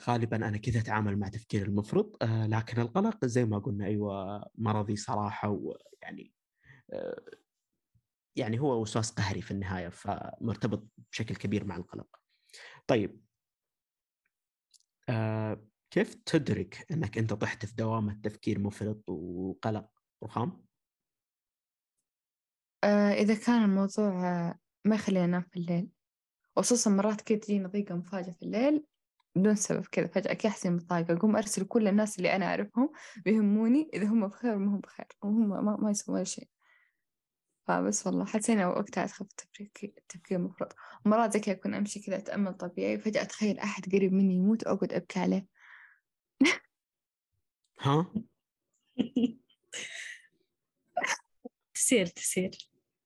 غالبا 0.09 0.37
أنا 0.37 0.57
كذا 0.59 0.81
أتعامل 0.81 1.19
مع 1.19 1.29
تفكير 1.29 1.67
المفرط 1.67 2.25
لكن 2.25 2.81
القلق 2.81 3.25
زي 3.25 3.45
ما 3.45 3.59
قلنا 3.59 3.87
أيوه 3.87 4.45
مرضي 4.55 4.97
صراحة 4.97 5.49
ويعني 5.49 6.33
يعني 8.37 8.61
هو 8.61 8.83
وسواس 8.83 9.11
قهري 9.11 9.43
في 9.43 9.51
النهاية 9.51 9.89
فمرتبط 9.89 10.89
بشكل 11.13 11.37
كبير 11.37 11.65
مع 11.65 11.77
القلق. 11.77 12.17
طيب 12.87 13.25
كيف 15.91 16.15
تدرك 16.15 16.87
إنك 16.93 17.19
أنت 17.19 17.33
طحت 17.33 17.67
في 17.67 17.75
دوامة 17.75 18.21
تفكير 18.23 18.59
مفرط 18.59 19.09
وقلق 19.11 19.89
رخام؟ 20.25 20.65
آه 22.85 23.13
إذا 23.13 23.35
كان 23.35 23.65
الموضوع 23.65 24.31
آه 24.49 24.59
ما 24.85 24.95
يخليني 24.95 25.25
أنام 25.25 25.43
في 25.43 25.59
الليل 25.59 25.91
وخصوصا 26.57 26.91
مرات 26.91 27.21
كذا 27.21 27.39
تجيني 27.39 27.67
ضيقة 27.67 27.95
مفاجئة 27.95 28.33
في 28.33 28.43
الليل 28.43 28.85
بدون 29.39 29.55
سبب 29.55 29.87
كذا 29.87 30.07
فجأة 30.07 30.33
كذا 30.33 30.51
أحس 30.51 30.67
بطاقة 30.67 31.13
أقوم 31.13 31.37
أرسل 31.37 31.65
كل 31.65 31.89
الناس 31.89 32.19
اللي 32.19 32.37
أنا 32.37 32.47
أعرفهم 32.47 32.91
بيهموني 33.25 33.91
إذا 33.95 34.07
هم 34.07 34.29
بخير 34.29 34.55
وما 34.57 34.71
هم 34.71 34.81
بخير 34.81 35.07
وهم 35.23 35.49
ما, 35.49 35.77
ما 35.77 35.91
يسوون 35.91 36.25
شيء. 36.25 36.49
فبس 37.69 38.07
والله 38.07 38.25
حسينا 38.25 38.69
وقتها 38.69 39.05
أدخل 39.05 39.27
في 39.27 39.31
التفكير 39.31 39.93
التفكير 39.99 40.39
المفرط 40.39 40.75
مرات 41.05 41.33
زي 41.33 41.41
كذا 41.41 41.55
أكون 41.55 41.75
أمشي 41.75 42.01
كذا 42.01 42.17
أتأمل 42.17 42.55
طبيعي 42.55 42.97
وفجأة 42.97 43.23
أتخيل 43.23 43.59
أحد 43.59 43.87
قريب 43.93 44.13
مني 44.13 44.35
يموت 44.35 44.67
وأقعد 44.67 44.93
أبكي 44.93 45.21
عليه. 45.21 45.47
ها؟ 47.81 48.13
تسير 51.75 52.07
تسير. 52.07 52.51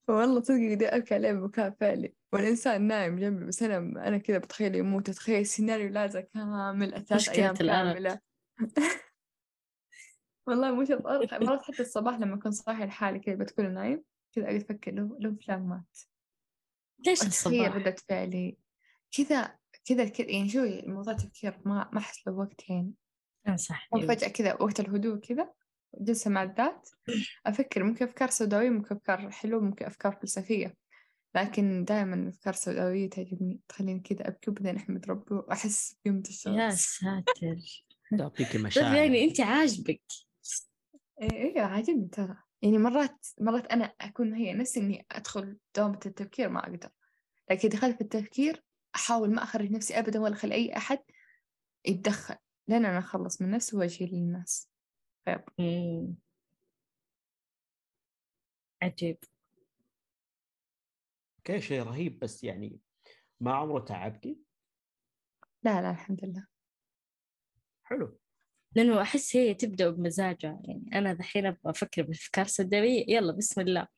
والله 0.09 0.41
صدق 0.43 0.75
بدي 0.75 0.87
أبكي 0.87 1.15
عليه 1.15 1.33
بكاء 1.33 1.71
فعلي. 1.81 2.15
والإنسان 2.33 2.83
نايم 2.83 3.19
جنبي 3.19 3.45
بس 3.45 3.63
أنا 3.63 4.09
أنا 4.09 4.19
كذا 4.19 4.39
بتخيل 4.39 4.75
يموت 4.75 5.09
أتخيل 5.09 5.47
سيناريو 5.47 5.89
لازم 5.89 6.21
كامل 6.21 7.05
ثلاث 7.05 7.29
أيام 7.29 7.55
كاملة. 7.55 8.21
والله 10.47 10.75
مش 10.75 10.89
مرات 11.33 11.63
حتى 11.63 11.83
الصباح 11.83 12.19
لما 12.19 12.35
أكون 12.35 12.53
صاحي 12.53 12.87
لحالي 12.87 13.19
كذا 13.19 13.35
بتكون 13.35 13.75
نايم 13.75 14.05
كذا 14.33 14.45
أقعد 14.45 14.57
أفكر 14.57 14.93
لو 14.93 15.17
لو 15.21 15.37
فلان 15.37 15.69
مات. 15.69 15.99
ليش 17.07 17.23
الصباح؟ 17.23 17.77
ردة 17.77 17.97
فعلي. 18.09 18.59
كذا 19.17 19.59
كذا 19.85 20.05
كذا 20.05 20.31
يعني 20.31 20.49
شوي 20.49 20.81
الموضوع 20.81 21.13
تفكير 21.13 21.59
ما 21.65 21.91
ما 21.93 21.99
أحس 21.99 22.27
له 22.27 22.33
وقت 22.33 22.71
يعني 22.71 22.95
صح 23.57 23.89
وفجأة 23.93 24.29
كذا 24.29 24.55
وقت 24.63 24.81
الهدوء 24.81 25.17
كذا 25.17 25.53
جلسة 25.95 26.31
مع 26.31 26.43
الذات 26.43 26.89
أفكر 27.47 27.85
ممكن 27.85 28.05
أفكار 28.05 28.31
سوداوية 28.31 28.71
ممكن 28.71 28.95
أفكار 28.95 29.31
حلوة 29.31 29.61
ممكن 29.61 29.87
أفكار 29.87 30.13
فلسفية. 30.13 30.82
لكن 31.35 31.85
دائما 31.85 32.15
الأفكار 32.15 32.55
السوداوية 32.55 33.11
تعجبني. 33.11 33.61
تخليني 33.69 34.01
كذا 34.01 34.29
أبكي 34.29 34.51
وبعدين 34.51 34.77
أحمد 34.77 35.11
ربي 35.11 35.35
وأحس 35.35 35.97
بقيمة 36.05 36.23
يا 36.47 36.69
الشخص 36.69 36.99
ساتر. 36.99 37.57
تعطيك 38.19 38.53
طيب 38.53 38.61
مشاعر. 38.61 38.97
يعني 38.97 39.25
أنت 39.25 39.41
عاجبك. 39.41 40.03
إيه 41.23 41.33
إيه 41.33 41.61
عاجبني 41.61 42.09
ترى. 42.09 42.37
يعني 42.63 42.79
مرات 42.79 43.27
مرات 43.41 43.67
أنا 43.67 43.85
أكون 44.01 44.35
هي 44.35 44.55
نفسي 44.55 44.81
إني 44.81 45.07
أدخل 45.13 45.57
دوامة 45.77 46.01
التفكير 46.07 46.49
ما 46.49 46.61
أقدر. 46.61 46.89
لكن 47.51 47.69
دخلت 47.69 47.97
في 47.97 48.01
التفكير 48.01 48.63
أحاول 48.95 49.35
ما 49.35 49.43
أخرج 49.43 49.71
نفسي 49.71 49.99
أبدا 49.99 50.21
ولا 50.21 50.35
أخلي 50.35 50.55
أي 50.55 50.77
أحد 50.77 50.99
يتدخل. 51.85 52.37
لين 52.69 52.85
أنا 52.85 52.99
أخلص 52.99 53.43
من 53.43 53.51
نفسي 53.51 53.77
وأجي 53.77 54.07
للناس. 54.07 54.69
طيب. 55.27 55.41
عجيب. 58.83 59.19
أوكي 61.51 61.61
شيء 61.61 61.83
رهيب 61.83 62.19
بس 62.19 62.45
يعني 62.45 62.79
ما 63.41 63.55
عمره 63.55 63.81
تعبكي؟ 63.81 64.39
لا 65.63 65.83
لا 65.83 65.91
الحمد 65.91 66.25
لله. 66.25 66.47
حلو. 67.83 68.19
لأنه 68.75 69.03
أحس 69.03 69.37
هي 69.37 69.55
تبدأ 69.55 69.91
بمزاجها 69.91 70.61
يعني 70.65 70.91
أنا 70.95 71.13
دحين 71.13 71.47
أبغى 71.47 71.61
أفكر 71.67 72.03
بأفكار 72.03 72.47
سوداوية 72.47 73.05
يلا 73.09 73.33
بسم 73.33 73.61
الله. 73.61 73.89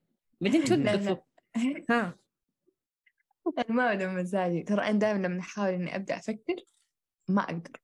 بعدين 0.41 0.65
توقفوا. 0.65 1.17
ها. 1.91 2.19
أنا 3.59 3.77
ما 3.77 3.93
أبدأ 3.93 4.13
مزاجي. 4.13 4.63
ترى 4.63 4.83
أنا 4.83 4.99
دائما 4.99 5.27
لما 5.27 5.41
أحاول 5.41 5.69
إني 5.75 5.97
أبدأ 5.97 6.17
أفكر 6.17 6.57
ما 7.29 7.43
أقدر. 7.43 7.81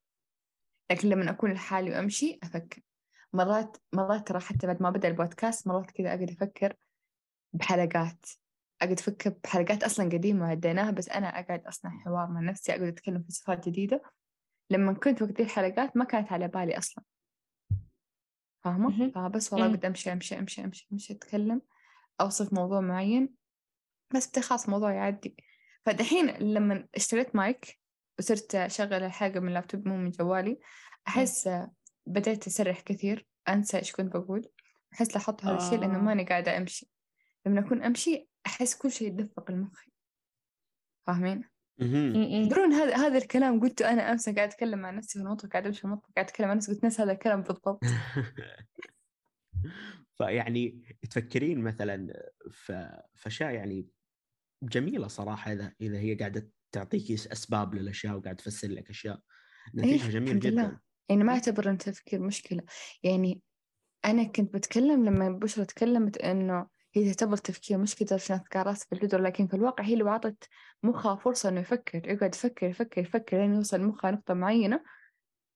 لكن 0.90 1.08
لما 1.08 1.30
أكون 1.30 1.52
لحالي 1.52 1.90
وأمشي 1.90 2.38
أفكر. 2.42 2.82
مرات 3.32 3.76
مرات 3.92 4.28
ترى 4.28 4.40
حتى 4.40 4.66
بعد 4.66 4.82
ما 4.82 4.90
بدأ 4.90 5.08
البودكاست 5.08 5.66
مرات 5.68 5.90
كذا 5.90 6.08
أقعد 6.08 6.30
أفكر 6.30 6.74
بحلقات. 7.52 8.26
أقعد 8.82 8.98
أفكر 8.98 9.34
بحلقات 9.44 9.84
أصلا 9.84 10.06
قديمة 10.06 10.46
عديناها 10.46 10.90
بس 10.90 11.08
أنا 11.08 11.40
أقعد 11.40 11.66
أصنع 11.66 11.90
حوار 11.90 12.26
مع 12.26 12.40
نفسي 12.40 12.72
أقعد 12.72 12.82
أتكلم 12.82 13.22
في 13.22 13.32
صفات 13.32 13.68
جديدة. 13.68 14.02
لما 14.70 14.92
كنت 14.92 15.22
وقت 15.22 15.40
الحلقات 15.40 15.96
ما 15.96 16.04
كانت 16.04 16.32
على 16.32 16.48
بالي 16.48 16.78
أصلا. 16.78 17.04
فاهمة؟ 18.64 19.10
فبس 19.10 19.52
والله. 19.52 19.72
قد 19.72 19.84
أمشي 19.84 20.12
أمشي 20.12 20.38
أمشي 20.38 20.64
أمشي 20.64 20.88
أمشي 20.92 21.12
أتكلم 21.12 21.62
أوصف 22.20 22.52
موضوع 22.52 22.80
معين. 22.80 23.34
بس 24.14 24.38
خلاص 24.38 24.68
موضوع 24.68 24.92
يعدي. 24.92 25.36
فدحين 25.86 26.26
لما 26.30 26.88
اشتريت 26.94 27.36
مايك 27.36 27.80
وصرت 28.18 28.54
أشغل 28.54 28.94
الحلقة 28.94 29.40
من 29.40 29.54
لابتوب 29.54 29.88
مو 29.88 29.96
من 29.96 30.10
جوالي 30.10 30.60
أحس 31.08 31.50
بديت 32.06 32.46
أسرح 32.46 32.80
كثير 32.80 33.26
أنسى 33.48 33.78
إيش 33.78 33.92
كنت 33.92 34.16
بقول. 34.16 34.48
أحس 34.92 35.14
لاحظت 35.14 35.44
هذا 35.44 35.56
الشيء 35.56 35.78
لأنه 35.78 35.98
آه. 35.98 36.02
ماني 36.02 36.24
قاعدة 36.24 36.56
أمشي. 36.56 36.90
لما 37.46 37.60
أكون 37.60 37.82
أمشي 37.82 38.29
أحس 38.50 38.76
كل 38.76 38.92
شيء 38.92 39.08
يتدفق 39.08 39.50
لمخي 39.50 39.90
فاهمين؟ 41.06 41.44
تدرون 41.80 42.72
هذا 42.72 42.96
هذا 42.96 43.18
الكلام 43.18 43.60
قلته 43.60 43.90
أنا 43.90 44.12
أمس 44.12 44.28
قاعدة 44.28 44.44
أتكلم 44.44 44.78
مع 44.78 44.90
نفسي 44.90 45.18
في 45.18 45.24
المطبخ 45.24 45.50
قاعدة 45.50 45.68
أمشي 45.68 45.78
في 45.78 45.84
المطبخ 45.84 46.10
قاعدة 46.16 46.30
أتكلم 46.30 46.48
مع 46.48 46.54
نفسي 46.54 46.72
قلت 46.72 46.84
نفس 46.84 47.00
هذا 47.00 47.12
الكلام 47.12 47.42
بالضبط. 47.42 47.80
فيعني 50.18 50.82
تفكرين 51.10 51.60
مثلا 51.60 52.30
اشياء 53.26 53.50
يعني 53.50 53.88
جميلة 54.62 55.08
صراحة 55.08 55.52
اذا 55.52 55.72
إذا 55.80 55.98
هي 55.98 56.14
قاعدة 56.14 56.50
تعطيك 56.72 57.10
أسباب 57.10 57.74
للأشياء 57.74 58.16
وقاعده 58.16 58.36
تفسر 58.36 58.68
لك 58.68 58.90
أشياء. 58.90 59.20
نتيجة 59.74 60.04
إيه 60.04 60.10
جميل 60.10 60.28
الحمد 60.28 60.42
جدا. 60.42 60.62
لله 60.62 60.80
يعني 61.08 61.24
ما 61.24 61.32
أعتبر 61.32 61.68
أن 61.68 61.72
التفكير 61.72 62.20
مشكلة. 62.20 62.62
يعني 63.02 63.42
أنا 64.04 64.24
كنت 64.24 64.54
بتكلم 64.54 65.04
لما 65.04 65.28
بشرى 65.28 65.64
تكلمت 65.64 66.18
إنه 66.18 66.66
هي 66.94 67.12
تعتبر 67.12 67.36
تفكير 67.36 67.78
مش 67.78 68.02
أفكار 68.12 68.66
راسك 68.66 68.88
في 68.88 68.94
الجدر 68.94 69.20
لكن 69.20 69.46
في 69.46 69.54
الواقع 69.54 69.84
هي 69.84 69.96
لو 69.96 70.08
أعطت 70.08 70.48
مخها 70.82 71.16
فرصة 71.16 71.48
إنه 71.48 71.60
يفكر 71.60 72.08
يقعد 72.08 72.34
يفكر 72.34 72.66
يفكر 72.66 73.00
يفكر 73.00 73.38
لين 73.38 73.54
يوصل 73.54 73.80
مخها 73.80 74.10
نقطة 74.10 74.34
معينة. 74.34 74.84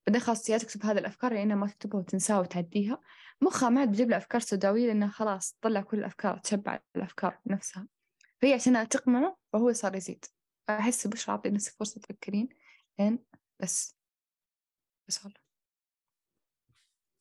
بعدين 0.07 0.21
خلاص 0.21 0.49
يا 0.51 0.59
تكتب 0.59 0.87
هذه 0.87 0.99
الأفكار 0.99 1.33
يا 1.33 1.43
إنها 1.43 1.57
ما 1.57 1.67
تكتبها 1.67 2.01
وتنساها 2.01 2.41
وتعديها. 2.41 3.01
مخها 3.41 3.69
ما 3.69 3.81
عاد 3.81 3.91
بيجيب 3.91 4.11
له 4.11 4.17
أفكار 4.17 4.41
سوداوية 4.41 4.87
لأنها 4.87 5.09
خلاص 5.09 5.53
تطلع 5.53 5.81
كل 5.81 5.99
الأفكار 5.99 6.39
تشبع 6.39 6.81
الأفكار 6.97 7.39
نفسها. 7.47 7.89
فهي 8.43 8.53
عشان 8.55 8.89
تقمعه 8.89 9.37
فهو 9.53 9.73
صار 9.73 9.97
يزيد. 9.97 10.25
أحس 10.69 11.07
بشرى 11.07 11.33
أعطي 11.33 11.51
نفسك 11.51 11.73
فرصة 11.79 12.01
تفكرين 12.01 12.49
لين 12.99 13.19
بس. 13.61 13.97
بس 15.09 15.25
والله. 15.25 15.44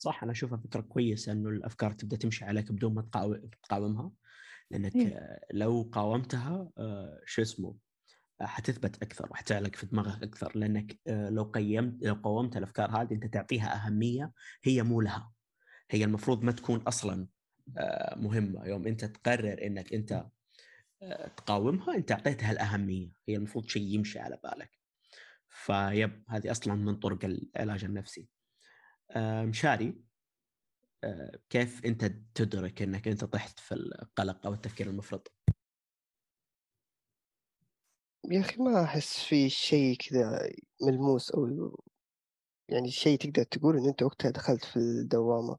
صح 0.04 0.24
أنا 0.24 0.32
أشوفها 0.32 0.58
فكرة 0.58 0.82
كويسة 0.82 1.32
إنه 1.32 1.50
الأفكار 1.50 1.92
تبدأ 1.92 2.18
تمشي 2.18 2.46
عليك 2.46 2.72
بدون 2.72 2.94
ما 2.94 3.02
تقاو- 3.02 3.50
تقاومها. 3.64 4.12
لأنك 4.72 4.96
إيه. 4.96 5.40
لو 5.54 5.90
قاومتها 5.92 6.70
آه، 6.78 7.22
شو 7.26 7.42
اسمه 7.42 7.76
آه، 8.42 8.46
حتثبت 8.46 9.04
أكثر 9.04 9.28
وحتعلق 9.32 9.76
في 9.76 9.86
دماغك 9.86 10.24
أكثر. 10.24 10.52
لأنك 10.58 11.00
آه، 11.08 11.30
لو 11.30 11.44
قيمت 11.44 12.04
لو 12.04 12.14
قاومت 12.14 12.58
الأفكار 12.58 12.92
هذه 12.92 13.14
أنت 13.14 13.26
تعطيها 13.26 13.76
أهمية 13.88 14.34
هي 14.64 14.84
مو 14.84 15.02
لها. 15.02 15.32
هي 15.92 16.04
المفروض 16.04 16.44
ما 16.44 16.52
تكون 16.52 16.80
أصلا 16.80 17.28
مهمة. 18.16 18.66
يوم 18.66 18.88
أنت 18.88 19.06
تقرر 19.06 19.66
إنك 19.66 19.94
أنت 19.94 20.26
تقاومها 21.38 21.96
أنت 21.96 22.12
أعطيتها 22.12 22.52
الأهمية. 22.52 23.12
هي 23.30 23.36
المفروض 23.36 23.68
شيء 23.70 23.96
يمشي 23.96 24.20
على 24.20 24.40
بالك. 24.44 24.72
فيب 25.50 26.24
هذه 26.30 26.52
أصلا 26.52 26.74
من 26.76 26.96
طرق 26.96 27.26
العلاج 27.26 27.84
النفسي. 27.86 28.30
مشاري. 29.46 30.04
آه، 31.04 31.32
كيف 31.50 31.86
انت 31.86 32.06
تدرك 32.36 32.82
انك 32.82 33.08
انت 33.08 33.24
طحت 33.26 33.60
في 33.60 33.76
القلق 33.76 34.46
أو 34.46 34.54
التفكير 34.54 34.88
المفرط؟ 34.88 35.34
يا 38.32 38.40
أخي 38.42 38.64
ما 38.64 38.84
أحس 38.84 39.20
في 39.24 39.50
شيء 39.50 39.98
كذا 39.98 40.50
ملموس 40.82 41.32
أو 41.32 41.48
يعني 42.70 42.92
شيء 42.92 43.18
تقدر 43.20 43.44
تقول 43.44 43.78
إن 43.78 43.86
أنت 43.88 44.04
وقتها 44.04 44.32
دخلت 44.32 44.66
في 44.66 44.78
الدوامة. 44.78 45.58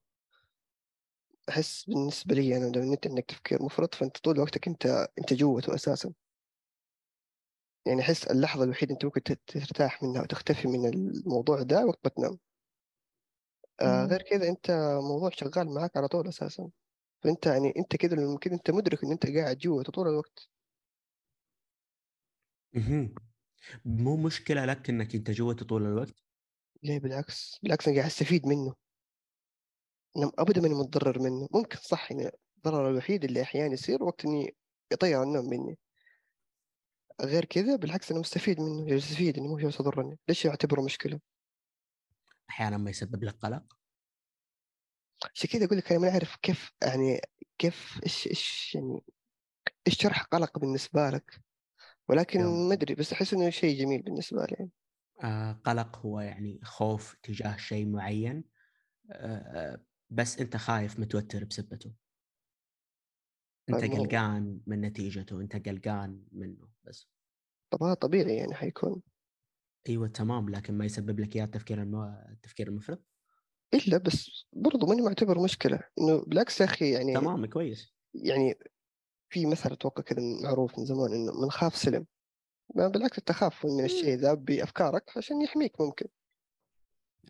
أحس 1.48 1.84
بالنسبة 1.84 2.34
لي 2.34 2.56
أنا 2.56 2.64
لو 2.76 2.92
أنت 2.92 3.06
عندك 3.06 3.24
تفكير 3.24 3.62
مفرط 3.62 3.94
فأنت 3.94 4.18
طول 4.18 4.40
وقتك 4.40 4.68
أنت 4.68 4.86
أنت 5.18 5.32
جوته 5.34 5.74
أساسا. 5.74 6.12
يعني 7.86 8.00
أحس 8.00 8.24
اللحظة 8.26 8.64
الوحيدة 8.64 8.92
أنت 8.94 9.04
ممكن 9.04 9.22
ترتاح 9.46 10.02
منها 10.02 10.22
وتختفي 10.22 10.68
من 10.68 10.86
الموضوع 10.88 11.62
ده 11.62 11.86
وقت 11.86 11.98
ما 12.04 12.10
تنام. 12.10 12.38
آه. 13.80 14.06
غير 14.06 14.22
كذا 14.22 14.48
أنت 14.48 14.70
موضوع 15.02 15.30
شغال 15.30 15.74
معاك 15.74 15.96
على 15.96 16.08
طول 16.08 16.28
أساسا. 16.28 16.70
فأنت 17.22 17.46
يعني 17.46 17.72
أنت 17.76 17.96
كذا 17.96 18.16
لما 18.16 18.38
كذا 18.38 18.54
أنت 18.54 18.70
مدرك 18.70 19.04
إن 19.04 19.12
أنت 19.12 19.26
قاعد 19.26 19.58
جوته 19.58 19.92
طول 19.92 20.08
الوقت. 20.08 20.48
مهم. 22.74 23.14
مو 23.84 24.16
مشكلة 24.16 24.64
لك 24.64 24.90
إنك 24.90 25.14
أنت 25.14 25.30
جوة 25.30 25.54
طول 25.54 25.86
الوقت؟ 25.86 26.14
ليه 26.82 26.98
بالعكس؟ 26.98 27.58
بالعكس 27.62 27.88
أنا 27.88 27.96
قاعد 27.96 28.06
أستفيد 28.10 28.46
منه. 28.46 28.74
أنا 30.16 30.32
أبدا 30.38 30.60
ماني 30.60 30.74
متضرر 30.74 31.18
منه. 31.18 31.48
ممكن 31.54 31.78
صح 31.78 32.12
يعني 32.12 32.30
الضرر 32.56 32.90
الوحيد 32.90 33.24
اللي 33.24 33.42
أحيانا 33.42 33.72
يصير 33.72 34.02
وقت 34.02 34.24
إني 34.24 34.56
يطير 34.92 35.22
النوم 35.22 35.44
مني. 35.50 35.78
غير 37.20 37.44
كذا 37.44 37.76
بالعكس 37.76 38.10
أنا 38.10 38.20
مستفيد 38.20 38.60
منه. 38.60 38.86
جالس 38.86 39.06
أستفيد 39.06 39.38
إنه 39.38 39.48
مو 39.48 39.58
جالس 39.58 39.80
يضرني 39.80 40.18
ليش 40.28 40.46
أعتبره 40.46 40.82
مشكلة؟ 40.82 41.20
أحيانا 42.50 42.76
ما 42.76 42.90
يسبب 42.90 43.24
لك 43.24 43.34
قلق. 43.34 43.78
عشان 45.34 45.48
كذا 45.50 45.64
أقول 45.64 45.78
لك 45.78 45.92
أنا 45.92 46.00
ما 46.00 46.10
أعرف 46.10 46.36
كيف 46.36 46.72
يعني 46.82 47.20
كيف 47.58 48.00
إيش 48.04 48.26
إيش 48.26 48.74
يعني 48.74 49.00
إيش 49.86 49.96
شرح 50.02 50.22
قلق 50.22 50.58
بالنسبة 50.58 51.10
لك؟ 51.10 51.40
ولكن. 52.08 52.44
ما 52.44 52.74
أدري 52.74 52.94
بس 52.94 53.12
أحس 53.12 53.34
إنه 53.34 53.50
شيء 53.50 53.78
جميل 53.80 54.02
بالنسبة 54.02 54.44
لي. 54.44 54.68
آه 55.22 55.52
قلق 55.52 55.98
هو 55.98 56.20
يعني 56.20 56.60
خوف 56.62 57.16
تجاه 57.22 57.56
شيء 57.56 57.86
معين 57.86 58.44
آه 59.10 59.84
بس 60.10 60.38
أنت 60.38 60.56
خايف 60.56 61.00
متوتر 61.00 61.44
بسبته. 61.44 61.92
أنت 63.68 63.80
طيب، 63.80 63.92
قلقان 63.92 64.60
من 64.66 64.80
نتيجته 64.80 65.40
أنت 65.40 65.68
قلقان 65.68 66.24
منه 66.32 66.68
بس. 66.84 67.08
طب 67.70 67.82
هذا 67.82 67.94
طبيعي 67.94 68.36
يعني 68.36 68.54
حيكون. 68.54 69.02
أيوه 69.88 70.08
تمام. 70.08 70.50
لكن 70.50 70.78
ما 70.78 70.84
يسبب 70.84 71.20
لك 71.20 71.36
إياه 71.36 71.44
التفكير 71.44 71.82
المو... 71.82 72.04
التفكير 72.32 72.68
المفرط؟ 72.68 73.02
إلا 73.74 73.98
بس 73.98 74.46
برضو 74.52 74.86
ماني 74.86 75.02
معتبر 75.02 75.38
مشكلة. 75.38 75.80
إنه 76.00 76.24
بالعكس 76.26 76.60
يا 76.60 76.64
أخي 76.64 76.90
يعني 76.92 77.14
تمام 77.14 77.46
كويس. 77.46 77.94
يعني 78.14 78.58
في 79.28 79.46
مثل 79.46 79.72
أتوقع 79.72 80.02
كذا 80.02 80.20
معروف 80.42 80.78
من 80.78 80.84
زمان 80.84 81.12
إنه 81.12 81.32
من 81.42 81.50
خاف 81.50 81.76
سلم. 81.76 82.06
ما 82.74 82.88
بالعكس 82.88 83.16
تخاف 83.16 83.66
من 83.66 83.84
الشيء 83.84 84.14
ذا 84.18 84.34
بأفكارك 84.34 85.16
عشان 85.16 85.42
يحميك 85.42 85.80
ممكن. 85.80 86.06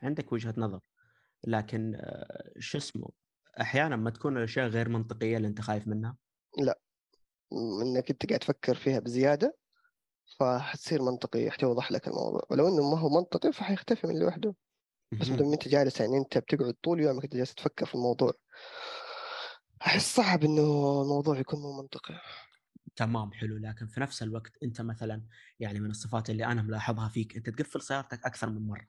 عندك 0.03 0.33
وجهة 0.33 0.55
نظر. 0.57 0.81
لكن 1.47 1.95
آه، 1.95 2.53
شو 2.59 2.79
اسمه 2.79 3.09
أحيانا 3.61 3.97
ما 3.97 4.11
تكون 4.11 4.37
الأشياء 4.37 4.69
غير 4.69 4.89
منطقية 4.89 5.37
اللي 5.37 5.49
أنت 5.49 5.61
خايف 5.61 5.87
منها؟ 5.89 6.17
م- 7.53 7.81
إنك 7.83 8.11
أنت 8.11 8.27
قاعد 8.27 8.41
تفكر 8.41 8.75
فيها 8.75 8.99
بزيادة 8.99 9.57
فحتصير 10.41 11.03
منطقية 11.03 11.51
حتوضح 11.51 11.93
لك 11.93 12.09
الموضوع. 12.09 12.43
ولو 12.51 12.69
إنه 12.69 12.91
ما 12.91 13.01
هو 13.01 13.09
منطقي 13.09 13.53
فحيختفي 13.53 14.07
من 14.07 14.19
لوحده. 14.19 14.55
بس. 15.13 15.29
مدام 15.29 15.53
أنت 15.53 15.69
جالس 15.69 16.01
يعني 16.01 16.19
أنت 16.19 16.39
بتقعد 16.39 16.75
طول 16.83 17.01
يومك 17.01 17.25
أنت 17.25 17.37
جالس 17.37 17.55
تفكر 17.55 17.87
في 17.87 17.95
الموضوع. 17.95 18.33
أحس 19.87 20.17
صعب 20.17 20.45
إنه 20.45 20.63
الموضوع 21.03 21.39
يكون 21.39 21.61
مو 21.61 21.83
منطقي. 21.83 22.21
تمام 22.97 23.33
حلو. 23.33 23.57
لكن 23.57 23.87
في 23.87 24.01
نفس 24.01 24.23
الوقت 24.23 24.53
أنت 24.63 24.81
مثلا 24.81 25.23
يعني 25.61 25.81
من 25.81 25.91
الصفات 25.91 26.31
اللي 26.31 26.47
أنا 26.47 26.63
ملاحظها 26.63 27.09
فيك 27.09 27.37
أنت 27.37 27.51
تقفل 27.51 27.83
سيارتك 27.83 28.25
أكثر 28.25 28.51
من 28.51 28.67
مرة. 28.67 28.87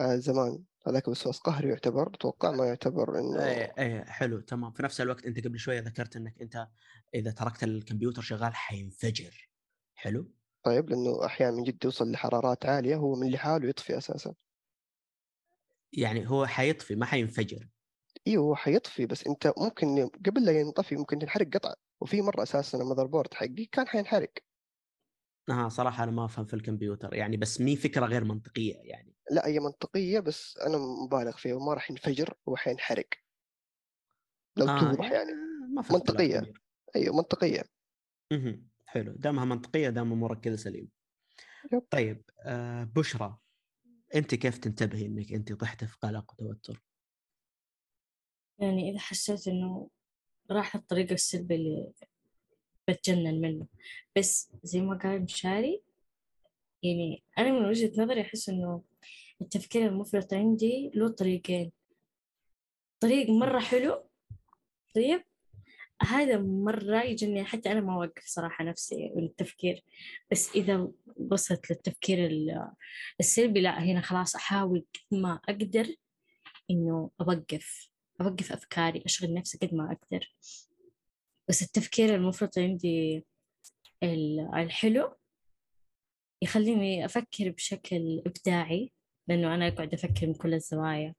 آه 0.00 0.16
زمان. 0.16 0.64
هذاك 0.86 1.08
وسواس 1.08 1.38
قهري 1.38 1.68
يعتبر. 1.68 2.14
أتوقع 2.14 2.50
ما 2.50 2.66
يعتبر 2.66 3.18
إنه 3.18 3.44
إيه 3.44 3.74
إيه 3.78 4.04
حلو. 4.04 4.40
تمام. 4.40 4.72
في 4.72 4.82
نفس 4.82 5.00
الوقت 5.00 5.24
أنت 5.24 5.44
قبل 5.44 5.58
شوية 5.58 5.80
ذكرت 5.80 6.16
إنك 6.16 6.40
أنت 6.40 6.68
إذا 7.14 7.30
تركت 7.30 7.64
الكمبيوتر 7.64 8.22
شغال 8.22 8.54
حينفجر. 8.54 9.51
حلو. 10.02 10.22
طيب 10.64 10.90
لأنه 10.90 11.26
أحيانا 11.26 11.56
من 11.56 11.62
جد 11.64 11.84
يوصل 11.84 12.10
لحرارات 12.12 12.66
عالية 12.66 12.96
هو 12.96 13.14
من 13.14 13.30
لحاله 13.30 13.68
يطفي 13.68 13.98
أساسا. 13.98 14.34
يعني 15.92 16.28
هو 16.28 16.46
حيطفي 16.46 16.94
ما 16.94 17.06
حينفجر. 17.06 17.68
أيوه 18.26 18.44
هو 18.44 18.54
حيطفي 18.56 19.06
بس 19.06 19.26
أنت 19.26 19.52
ممكن 19.58 20.08
قبل 20.26 20.44
لا 20.44 20.60
ينطفي 20.60 20.96
ممكن 20.96 21.18
تنحرق 21.18 21.46
قطعة. 21.54 21.74
وفي 22.00 22.22
مرة 22.22 22.42
أساسا 22.42 22.78
ال 22.78 23.06
motherboard 23.06 23.34
حقي 23.34 23.64
كان 23.72 23.88
حينحرق. 23.88 24.30
آه 25.50 25.68
صراحة 25.68 26.04
أنا 26.04 26.12
ما 26.12 26.24
أفهم 26.24 26.44
في 26.44 26.54
الكمبيوتر 26.54 27.14
يعني 27.14 27.36
بس 27.36 27.60
هي 27.60 27.76
فكرة 27.76 28.06
غير 28.06 28.24
منطقية 28.24 28.74
يعني. 28.76 29.14
لا 29.30 29.46
هي 29.46 29.60
منطقية 29.60 30.20
بس 30.20 30.58
أنا 30.58 30.78
مبالغ 30.78 31.36
فيها 31.36 31.54
وما 31.54 31.74
راح 31.74 31.90
ينفجر 31.90 32.34
هو 32.48 32.56
حينحرق. 32.56 33.06
لو 34.58 34.68
آه 34.68 34.68
توضح 34.68 35.12
يعني 35.12 35.32
ما 35.74 35.82
في 35.82 35.90
اختلاف 35.90 36.24
منطقية. 37.14 37.64
حلو 38.92 39.12
دامها 39.12 39.44
منطقية 39.44 39.88
دام 39.88 40.12
امورك 40.12 40.40
كذا 40.40 40.56
سليم 40.56 40.88
يب. 41.72 41.82
طيب 41.90 42.22
آه 42.44 42.84
بشرى 42.84 43.38
أنت 44.14 44.34
كيف 44.34 44.58
تنتبهي 44.58 45.06
إنك 45.06 45.32
أنت 45.32 45.52
طحت 45.52 45.84
في 45.84 45.96
قلق 46.02 46.34
وتوتر؟ 46.38 46.82
يعني 48.58 48.90
إذا 48.90 48.98
حسيت 48.98 49.48
إنه 49.48 49.88
راح 50.50 50.74
الطريق 50.74 51.12
السلبي 51.12 51.54
اللي 51.54 51.92
بتجنن 52.88 53.40
منه 53.40 53.66
بس 54.16 54.52
زي 54.62 54.80
ما 54.80 54.98
قال 54.98 55.22
مشاري 55.22 55.82
يعني 56.82 57.24
أنا 57.38 57.52
من 57.52 57.64
وجهة 57.64 57.92
نظري 58.02 58.20
أحس 58.20 58.48
إنه 58.48 58.82
التفكير 59.40 59.86
المفرط 59.86 60.34
عندي 60.34 60.90
له 60.94 61.08
طريقين 61.08 61.72
طريق 63.00 63.30
مرة 63.30 63.60
حلو 63.60 64.08
طيب 64.94 65.24
هذا 66.02 66.38
مرة 66.38 67.02
يجني 67.02 67.44
حتى 67.44 67.72
أنا 67.72 67.80
ما 67.80 67.94
أوقف 67.94 68.24
صراحة 68.26 68.64
نفسي 68.64 69.12
من 69.16 69.24
التفكير 69.24 69.84
بس 70.30 70.50
إذا 70.54 70.88
وصلت 71.30 71.70
للتفكير 71.70 72.26
ال- 72.26 72.68
السلبي 73.20 73.60
لا 73.60 73.82
هنا 73.84 74.00
خلاص 74.00 74.36
أحاول 74.36 74.84
قد 74.94 75.18
ما 75.18 75.40
أقدر 75.48 75.94
إنه 76.70 77.10
أوقف 77.20 77.90
أوقف 78.20 78.52
أفكاري 78.52 79.02
أشغل 79.06 79.34
نفسي 79.34 79.58
قد 79.58 79.74
ما 79.74 79.92
أقدر. 79.92 80.34
بس 81.48 81.62
التفكير 81.62 82.14
المفرط 82.14 82.58
عندي 82.58 83.24
ال- 84.02 84.50
الحلو 84.54 85.14
يخليني 86.42 87.04
أفكر 87.04 87.50
بشكل 87.50 88.22
إبداعي 88.26 88.92
لأنه 89.28 89.54
أنا 89.54 89.68
أقعد 89.68 89.94
أفكر 89.94 90.26
من 90.26 90.34
كل 90.34 90.54
الزوايا. 90.54 91.14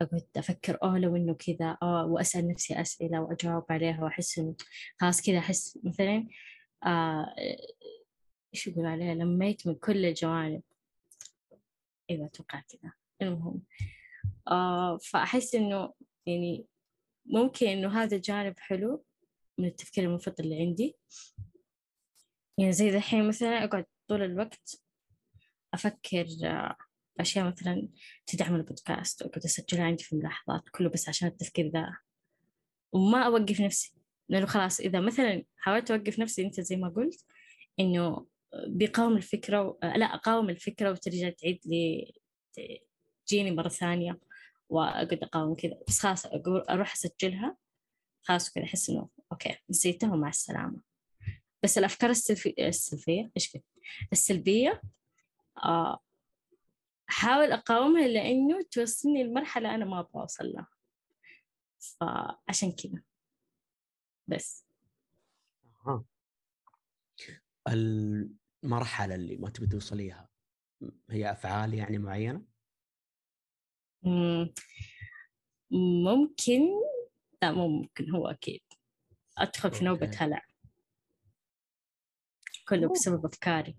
أقعد 0.00 0.26
أفكر 0.36 0.78
أوه 0.82 0.98
لو 0.98 1.16
إنه 1.16 1.34
كذا 1.34 1.78
أوه 1.82 2.06
وأسأل 2.06 2.48
نفسي 2.48 2.80
أسئلة 2.80 3.20
وأجاوب 3.20 3.64
عليها 3.70 4.04
وأحس 4.04 4.38
إنه 4.38 4.54
خلاص 5.00 5.22
كذا 5.22 5.38
أحس 5.38 5.78
مثلا 5.84 6.26
آه 6.86 7.34
إيش 8.54 8.66
يقول 8.66 8.86
عليها 8.86 9.14
لميت 9.14 9.66
من 9.66 9.74
كل 9.74 10.04
الجوانب. 10.06 10.62
أيوة 12.10 12.26
أتوقع 12.26 12.60
كذا. 12.60 12.92
المهم 13.22 13.62
آه 14.48 14.98
فأحس 14.98 15.54
إنه 15.54 15.94
يعني 16.26 16.66
ممكن 17.26 17.66
إنه 17.66 18.02
هذا 18.02 18.18
جانب 18.18 18.58
حلو 18.58 19.04
من 19.58 19.66
التفكير 19.68 20.04
المفرط 20.04 20.40
اللي 20.40 20.60
عندي. 20.60 20.96
يعني 22.58 22.72
زي 22.72 22.90
دحين 22.90 23.28
مثلا 23.28 23.64
أقعد 23.64 23.86
طول 24.08 24.22
الوقت 24.22 24.80
أفكر 25.74 26.26
آه، 26.44 26.76
أشياء 27.20 27.46
مثلا 27.46 27.88
تدعم 28.26 28.54
البودكاست 28.54 29.22
وأقعد 29.22 29.44
أسجلها 29.44 29.84
عندي 29.84 30.04
في 30.04 30.12
الملاحظات 30.12 30.68
كله 30.68 30.88
بس 30.88 31.08
عشان 31.08 31.28
التفكير 31.28 31.68
ذا. 31.68 31.96
وما 32.92 33.26
أوقف 33.26 33.60
نفسي. 33.60 33.94
لأنه 34.28 34.46
خلاص 34.46 34.80
إذا 34.80 35.00
مثلا 35.00 35.44
حاولت 35.56 35.90
أوقف 35.90 36.18
نفسي 36.18 36.42
أنت 36.42 36.60
زي 36.60 36.76
ما 36.76 36.88
قلت 36.88 37.24
إنه 37.80 38.26
بيقاوم 38.66 39.16
الفكرة 39.16 39.62
و... 39.62 39.78
لا 39.82 40.06
أقاوم 40.06 40.50
الفكرة 40.50 40.90
وترجع 40.90 41.30
تعيد 41.30 41.60
لي 41.66 42.12
تجيني 43.26 43.50
مرة 43.50 43.68
ثانية 43.68 44.18
وأقعد 44.68 45.22
أقاوم 45.22 45.54
كذا. 45.54 45.78
بس 45.88 45.98
خلاص 46.00 46.26
أروح 46.70 46.92
أسجلها. 46.92 47.56
خلاص 48.22 48.50
كذا 48.50 48.64
أحس 48.64 48.90
إنه 48.90 49.08
أوكي 49.32 49.56
نسيته 49.70 50.16
مع 50.16 50.28
السلامة. 50.28 50.80
بس 51.62 51.78
الأفكار 51.78 52.10
السلفي... 52.10 52.54
السلفية؟ 52.58 53.30
إيش 53.36 53.52
كنت 53.52 53.64
السلبية 54.12 54.82
آه 55.64 56.00
أحاول 57.10 57.52
أقاومها 57.52 58.08
لأنه 58.08 58.62
توصلني 58.70 59.24
لمرحلة 59.24 59.74
أنا 59.74 59.84
ما 59.84 60.00
أبغى 60.00 60.22
أوصل 60.22 60.44
لها 60.44 60.68
فعشان 61.78 62.72
كذا 62.72 63.02
بس 64.26 64.66
أها. 65.86 66.04
المرحلة 67.68 69.14
اللي 69.14 69.36
ما 69.36 69.50
تبي 69.50 69.66
توصليها 69.66 70.28
هي 71.10 71.32
أفعال 71.32 71.74
يعني 71.74 71.98
معينة؟ 71.98 72.44
مم. 74.02 74.54
ممكن 76.04 76.60
لا 77.42 77.52
مو 77.52 77.68
ممكن 77.68 78.10
هو 78.10 78.28
أكيد 78.28 78.60
أدخل 79.38 79.72
في 79.72 79.84
نوبة. 79.84 80.10
هلع 80.16 80.42
كله. 82.68 82.92
بسبب 82.92 83.26
أفكاري 83.26 83.76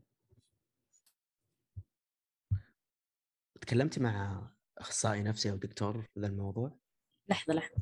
تكلمتي 3.70 4.00
مع 4.00 4.42
أخصائي 4.78 5.24
نفسي 5.24 5.52
أو 5.52 5.56
دكتور 5.56 6.02
في 6.02 6.20
ذا 6.20 6.28
الموضوع؟ 6.28 6.80
لحظة 7.28 7.54
لحظة. 7.54 7.82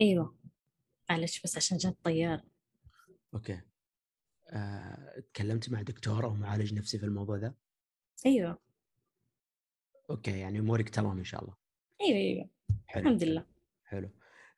أيوة. 0.00 0.38
معلش 1.10 1.40
بس 1.42 1.56
عشان 1.56 1.76
جات 1.78 1.96
طيارة. 2.04 2.44
أوكي. 3.34 3.60
أه، 4.48 5.20
تكلمتي 5.20 5.70
مع 5.70 5.82
دكتور 5.82 6.24
أو 6.24 6.34
معالج 6.34 6.74
نفسي 6.74 6.98
في 6.98 7.06
الموضوع 7.06 7.36
ذا؟ 7.36 7.54
أيوة. 8.26 8.58
أوكي 10.10 10.38
يعني 10.38 10.58
أمورك 10.58 10.88
تمام 10.88 11.18
إن 11.18 11.24
شاء 11.24 11.42
الله. 11.42 11.56
أيوة 12.00 12.18
أيوة. 12.18 12.48
حلو 12.86 13.02
الحمد. 13.02 13.24
لله. 13.24 13.46
حلو. 13.84 14.10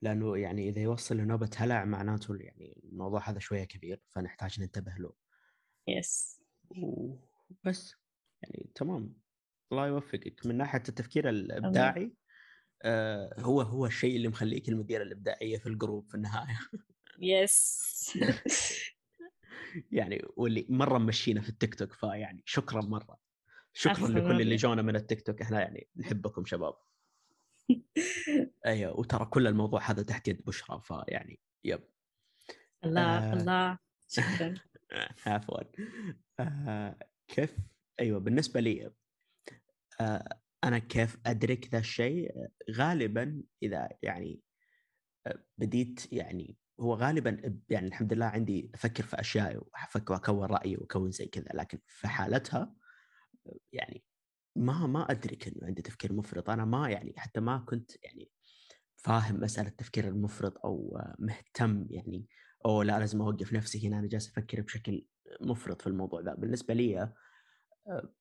لأنه 0.05 0.39
يعني 0.39 0.69
إذا 0.69 0.81
يوصل 0.83 1.17
لنوبه 1.17 1.51
هلع 1.57 1.85
معناته 1.85 2.37
يعني 2.37 2.81
الموضوع 2.85 3.31
هذا 3.31 3.39
شوية 3.39 3.65
كبير 3.65 4.01
فنحتاج 4.11 4.61
ننتبه 4.61 4.95
له. 4.99 5.13
yes 5.89 6.43
وبس. 6.71 7.95
يعني 8.43 8.71
تمام. 8.75 9.15
الله 9.73 9.87
يوفقك. 9.87 10.47
من 10.47 10.57
ناحية 10.57 10.83
التفكير 10.89 11.29
الإبداعي 11.29 12.15
آه 12.83 13.41
هو 13.41 13.61
هو 13.61 13.87
الشيء 13.87 14.17
اللي 14.17 14.29
مخليك 14.29 14.69
المديرة 14.69 15.03
الإبداعية 15.03 15.59
في 15.59 15.67
الجروب 15.67 16.09
في 16.09 16.15
النهاية. 16.15 16.59
يس 17.19 18.19
يعني 19.99 20.23
واللي 20.37 20.67
مرة 20.69 20.99
مشينا 20.99 21.41
في 21.41 21.49
التيك 21.49 21.75
توك 21.75 21.93
فيعني 21.93 22.43
شكرا 22.47 22.81
مرة. 22.81 23.19
شكرا 23.73 24.09
لكل 24.09 24.41
اللي. 24.41 24.57
جونا 24.57 24.83
من 24.83 24.97
التيك 24.97 25.27
توك. 25.27 25.43
إحنا 25.43 25.61
يعني 25.61 25.89
نحبكم 25.97 26.45
شباب. 26.45 26.75
أيوه 28.67 29.01
وترى 29.01 29.25
كل 29.25 29.47
الموضوع 29.47 29.91
هذا 29.91 30.03
تحت 30.03 30.29
يد 30.29 30.45
بشرى 30.45 30.81
فيعني 30.83 31.41
يب. 31.65 31.81
الله 32.85 33.19
آه. 33.19 33.33
الله. 33.33 33.79
شكرا. 34.09 34.55
عفوا. 35.27 35.61
آه 36.41 36.99
كيف؟ 37.29 37.57
أيوه 38.01 38.21
بالنسبة 38.21 38.61
لي 38.61 38.91
آه 40.01 40.41
أنا 40.65 40.79
كيف 40.79 41.17
أدرك 41.27 41.69
ذا 41.73 41.79
الشيء؟ 41.79 42.33
غالبا 42.71 43.43
إذا 43.63 43.89
يعني 44.03 44.41
آه، 45.27 45.45
بديت 45.59 46.13
يعني 46.13 46.57
هو 46.81 46.95
غالبا 46.95 47.61
يعني 47.69 47.87
الحمد 47.87 48.13
لله 48.13 48.27
عندي 48.27 48.71
أفكر 48.75 49.03
في 49.03 49.21
أشياء 49.21 49.57
وأفكر 49.57 50.13
وأكون 50.13 50.45
رأيي 50.45 50.77
وأكون 50.77 51.11
زي 51.11 51.27
كذا 51.27 51.49
لكن 51.55 51.79
في 51.87 52.09
حالتها 52.09 52.75
يعني 53.73 54.05
ما 54.57 54.87
ما 54.87 55.11
ادرك 55.11 55.49
انه 55.49 55.67
عندي 55.67 55.83
تفكير 55.83 56.13
مفرط. 56.13 56.51
أنا 56.51 56.65
ما 56.65 56.89
يعني 56.91 57.15
حتى 57.17 57.41
ما 57.41 57.59
كنت 57.59 57.91
يعني 58.05 58.31
فاهم 58.97 59.41
مسألة 59.41 59.69
التفكير 59.69 60.09
المفرط 60.09 60.59
أو 60.65 60.99
مهتم 61.19 61.87
يعني 61.91 62.27
أو 62.67 62.83
لا 62.83 62.99
لازم 62.99 63.23
أوقف 63.23 63.53
نفسي 63.53 63.89
هنا 63.89 63.99
أنا 63.99 64.09
جالس 64.09 64.29
أفكر 64.29 64.61
بشكل 64.61 65.07
مفرط 65.41 65.83
في 65.83 65.87
الموضوع 65.87 66.21
ذا. 66.21 66.35
بالنسبة 66.35 66.75
لي 66.75 67.13
آه، 67.89 68.13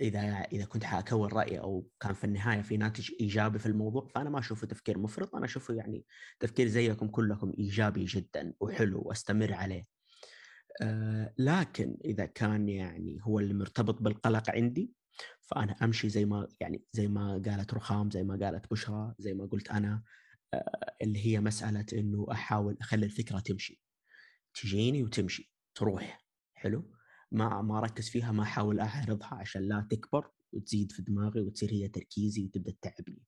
إذا 0.00 0.20
إذا 0.52 0.64
كنت 0.64 0.84
حأكون 0.84 1.28
رأي 1.28 1.60
أو 1.60 1.88
كان 2.00 2.14
في 2.14 2.24
النهاية 2.24 2.62
في 2.62 2.76
ناتج 2.76 3.10
إيجابي 3.20 3.58
في 3.58 3.66
الموضوع 3.66 4.06
فأنا 4.14 4.30
ما 4.30 4.38
أشوفه 4.38 4.66
تفكير 4.66 4.98
مفرط. 4.98 5.36
أنا 5.36 5.44
أشوفه 5.44 5.74
يعني 5.74 6.04
تفكير 6.40 6.66
زيكم 6.66 7.08
كلكم 7.08 7.52
إيجابي 7.58 8.04
جدا 8.04 8.54
وحلو 8.60 9.02
وأستمر 9.04 9.52
عليه. 9.52 9.84
آه، 10.82 11.34
لكن 11.38 11.96
إذا 12.04 12.26
كان 12.26 12.68
يعني 12.68 13.18
هو 13.22 13.38
اللي 13.38 13.54
مرتبط 13.54 14.02
بالقلق 14.02 14.50
عندي 14.50 14.90
فأنا 15.42 15.76
أمشي 15.84 16.08
زي 16.08 16.24
ما 16.24 16.48
يعني 16.60 16.84
زي 16.92 17.08
ما 17.08 17.42
قالت 17.46 17.74
رخام 17.74 18.10
زي 18.10 18.22
ما 18.22 18.46
قالت 18.46 18.70
بشرى 18.70 19.14
زي 19.18 19.34
ما 19.34 19.46
قلت 19.46 19.68
أنا 19.70 20.02
آه، 20.54 20.96
اللي 21.02 21.26
هي 21.26 21.40
مسألة 21.40 21.86
إنه 21.92 22.26
أحاول 22.32 22.76
أخلي 22.80 23.06
الفكرة 23.06 23.38
تمشي. 23.40 23.82
تجيني 24.54 25.02
وتمشي 25.02 25.52
تروح. 25.74 26.24
حلو؟ 26.54 26.90
ما 27.32 27.62
ما 27.62 27.78
أركز 27.78 28.08
فيها 28.08 28.32
ما 28.32 28.42
أحاول 28.42 28.80
أعرضها 28.80 29.34
عشان 29.34 29.62
لا 29.68 29.86
تكبر 29.90 30.30
وتزيد 30.52 30.92
في 30.92 31.02
دماغي 31.02 31.40
وتصير 31.40 31.72
هي 31.72 31.88
تركيزي 31.88 32.44
وتبدأ 32.44 32.72
تتعبني 32.72 33.22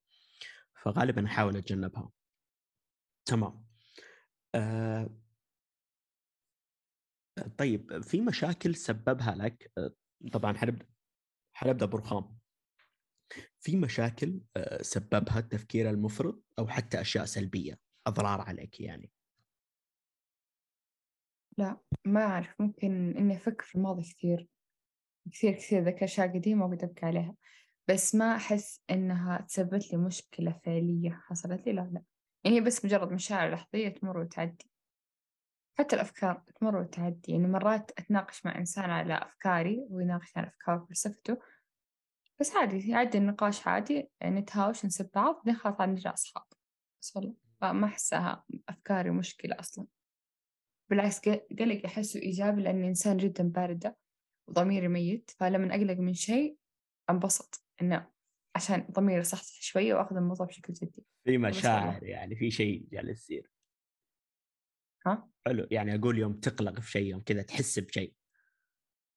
فغالبا 0.83 1.27
أحاول 1.27 1.57
أتجنبها. 1.57 2.11
تمام. 3.27 3.64
آه 4.55 5.11
طيب 7.59 8.03
في 8.03 8.21
مشاكل 8.21 8.75
سببها 8.77 9.35
لك؟ 9.35 9.73
آه، 9.79 9.95
طبعا 10.33 10.53
حنبدأ 10.59 10.87
حنبدأ 11.62 11.87
برخام 11.87 12.38
في 13.61 13.77
مشاكل 13.77 14.40
آه، 14.57 14.83
سببها 14.83 15.38
التفكير 15.38 15.90
المفرط 15.90 16.42
أو 16.59 16.68
حتى 16.68 17.01
أشياء 17.01 17.25
سلبية. 17.25 17.79
أضرار 18.07 18.40
عليك 18.40 18.81
يعني. 18.81 19.11
ما 22.05 22.25
أعرف. 22.25 22.61
ممكن 22.61 23.16
إني 23.16 23.37
أفكر 23.37 23.64
في 23.64 23.75
الماضي 23.75 24.03
كثير. 24.03 24.48
كثير 25.33 25.53
كثير 25.53 25.85
ذكر 25.85 26.05
أشياء 26.05 26.29
قديمة 26.29 26.64
وأقعد 26.64 26.85
أبكي 26.85 27.07
عليها. 27.07 27.35
بس 27.88 28.14
ما 28.14 28.37
أحس 28.37 28.81
إنها 28.90 29.40
تسببت 29.48 29.92
لي 29.92 29.98
مشكلة 29.98 30.61
فعلية. 30.64 31.11
حصلت 31.11 31.66
لي؟ 31.66 31.72
لا 31.72 31.90
لا. 31.92 32.03
يعني 32.44 32.61
بس 32.61 32.85
مجرد 32.85 33.12
مشاعر 33.12 33.51
لحظية 33.51 33.88
تمر 33.88 34.18
وتعدي. 34.18 34.70
حتى 35.79 35.96
الأفكار 35.96 36.42
تمر 36.61 36.77
وتعدي. 36.77 37.33
يعني 37.33 37.46
مرات 37.46 37.90
أتناقش 37.98 38.46
مع 38.46 38.59
إنسان 38.59 38.90
على 38.90 39.14
أفكاري 39.14 39.87
ويناقش 39.90 40.37
على 40.37 40.46
أفكار 40.46 40.83
وفلسفته. 40.83 41.38
بس 42.43 42.57
عادي 42.57 42.89
يعدي 42.89 43.19
النقاش 43.19 43.67
عادي 43.67 44.09
نتهاوش 44.25 44.85
نسب 44.85 45.11
بعض 45.15 45.37
بعدين 45.37 45.55
خلاص 45.55 45.81
نرجع 45.81 46.13
أصحاب. 46.13 46.45
بس 47.03 47.17
والله 47.17 47.35
فما 47.61 47.87
أحسها 47.87 48.45
أفكاري 48.69 49.11
مشكلة 49.11 49.57
أصلا. 49.61 49.87
بالعكس 50.91 51.21
قلق 51.29 51.83
أحسه 51.85 52.21
إيجابي 52.21 52.63
لأني 52.63 52.89
إنسان 52.89 53.17
جدا 53.17 53.49
باردة 53.49 53.97
وضميري 54.49 54.89
ميت 54.89 55.31
فلما 55.31 55.75
أقلق 55.75 55.99
من 55.99 56.15
شيء 56.15 56.57
أنبسط 57.11 57.65
إنه 57.83 58.11
عشان 58.57 58.87
ضميري 58.91 59.21
يصحصح 59.21 59.63
شوية 59.63 59.95
وأخذ 59.95 60.17
الموضوع 60.17 60.47
بشكل 60.47 60.73
جدي. 60.73 61.07
في. 61.25 61.39
مشاعر 61.39 62.05
يعني 62.05 62.37
في 62.37 62.51
شيء 62.51 62.87
جالس 62.93 63.11
يصير. 63.11 63.51
ها؟ 65.07 65.29
حلو 65.47 65.67
يعني 65.71 65.95
أقول 65.95 66.19
يوم 66.19 66.33
تقلق 66.33 66.81
في 66.81 66.91
شيء 66.91 67.07
يوم 67.07 67.21
كذا 67.21 67.43
تحس 67.43 67.79
بشيء. 67.79 68.15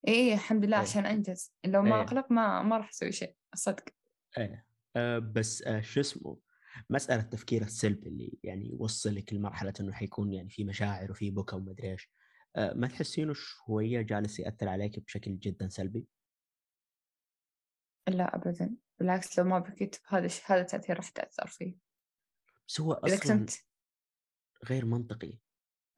إيه 0.07 0.13
إيه 0.13 0.33
الحمد 0.33 0.65
لله 0.65 0.77
إيه. 0.77 0.83
عشان 0.83 1.05
أنجز. 1.05 1.53
لو 1.65 1.81
ما 1.81 1.95
إيه. 1.95 2.01
أقلق 2.01 2.31
ما 2.31 2.63
ما 2.63 2.77
راح 2.77 2.89
أسوي 2.89 3.11
شيء 3.11 3.35
الصدق 3.53 3.83
إيه. 4.37 4.65
آه 4.95 5.19
بس 5.19 5.63
آه 5.63 5.81
شو 5.81 5.99
اسمه 5.99 6.37
مسألة 6.89 7.21
التفكير 7.21 7.61
السلبي 7.61 8.09
اللي 8.09 8.37
يعني 8.43 8.69
يوصلك 8.69 9.33
لمرحلة 9.33 9.73
إنه 9.79 9.91
حيكون 9.91 10.33
يعني 10.33 10.49
في 10.49 10.63
مشاعر 10.63 11.11
وفي 11.11 11.31
بكى 11.31 11.55
وما 11.55 11.71
أدري 11.71 11.91
إيش. 11.91 12.09
آه 12.55 12.73
ما 12.73 12.87
تحسينه 12.87 13.33
شوية 13.33 14.01
جالس 14.01 14.39
يأثر 14.39 14.69
عليك 14.69 14.99
بشكل 14.99 15.39
جدا 15.39 15.69
سلبي؟ 15.69 16.07
لا 18.07 18.35
أبدا. 18.35 18.75
بالعكس 18.99 19.39
لو 19.39 19.45
ما 19.45 19.59
بكيت 19.59 19.95
هذا 20.07 20.25
الشيء 20.25 20.45
هذا 20.45 20.61
التأثير 20.61 20.97
راح 20.97 21.09
تأثر 21.09 21.47
فيه. 21.47 21.75
بس 22.67 22.81
هو 22.81 22.93
أصلا 22.93 23.37
كنت 23.37 23.51
غير 24.65 24.85
منطقي. 24.85 25.37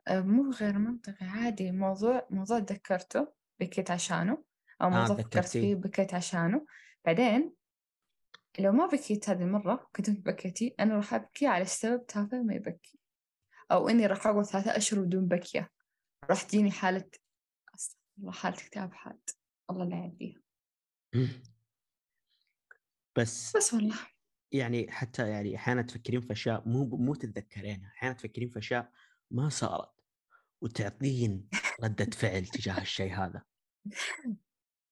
آه، 0.08 0.22
مو 0.22 0.52
غير 0.52 0.78
منطقي 0.78 1.26
عادي. 1.26 1.72
موضوع 1.72 2.28
موضوع 2.30 2.60
تذكرته 2.60 3.37
بكيت 3.60 3.92
عشانه 3.92 4.44
أو 4.82 4.90
موضوع 4.90 5.16
فكرت 5.16 5.34
تذكرتيه. 5.34 5.62
فيه 5.62 5.76
بكيت 5.76 6.14
عشانه. 6.14 6.66
بعدين 7.06 7.54
لو 8.60 8.72
ما 8.72 8.86
بكيت 8.86 9.30
هذه 9.30 9.42
المرة 9.42 9.90
كنت 9.96 10.10
بكيتي 10.10 10.76
أنا 10.80 10.96
راح 10.96 11.14
أبكي 11.14 11.48
على 11.48 11.64
السبب 11.64 12.06
تافه 12.06 12.44
ما 12.44 12.54
يبكي. 12.54 13.00
أو 13.72 13.90
إني 13.90 14.06
راح 14.06 14.28
أقعد 14.28 14.46
ثلاثة 14.46 14.78
أشهر 14.78 15.02
بدون 15.02 15.28
بكية. 15.28 15.72
راح 16.30 16.44
تجيني 16.44 16.72
حالة 16.72 17.10
أستغفر 17.76 18.02
الله 18.20 18.32
حالة 18.32 18.58
اكتئاب 18.58 18.94
حاد 18.94 19.20
الله 19.70 19.86
لا 19.86 19.96
يعديها. 19.96 20.42
بس 23.18 23.58
بس 23.58 23.74
والله. 23.74 23.98
يعني 24.52 24.92
حتى 24.92 25.30
يعني 25.30 25.56
أحيانا 25.56 25.82
تفكرين 25.82 26.22
في 26.22 26.32
أشياء 26.32 26.68
مو 26.70 26.86
مو 26.86 27.16
تتذكرينها. 27.16 27.92
أحيانا 27.96 28.16
تفكرين 28.16 28.50
في 28.50 28.60
أشياء 28.60 28.92
ما 29.32 29.50
صارت. 29.50 29.92
وتعطين. 30.62 31.50
ردة 31.84 32.06
فعل 32.06 32.46
تجاه 32.46 32.82
الشيء 32.82 33.14
هذا؟ 33.14 33.42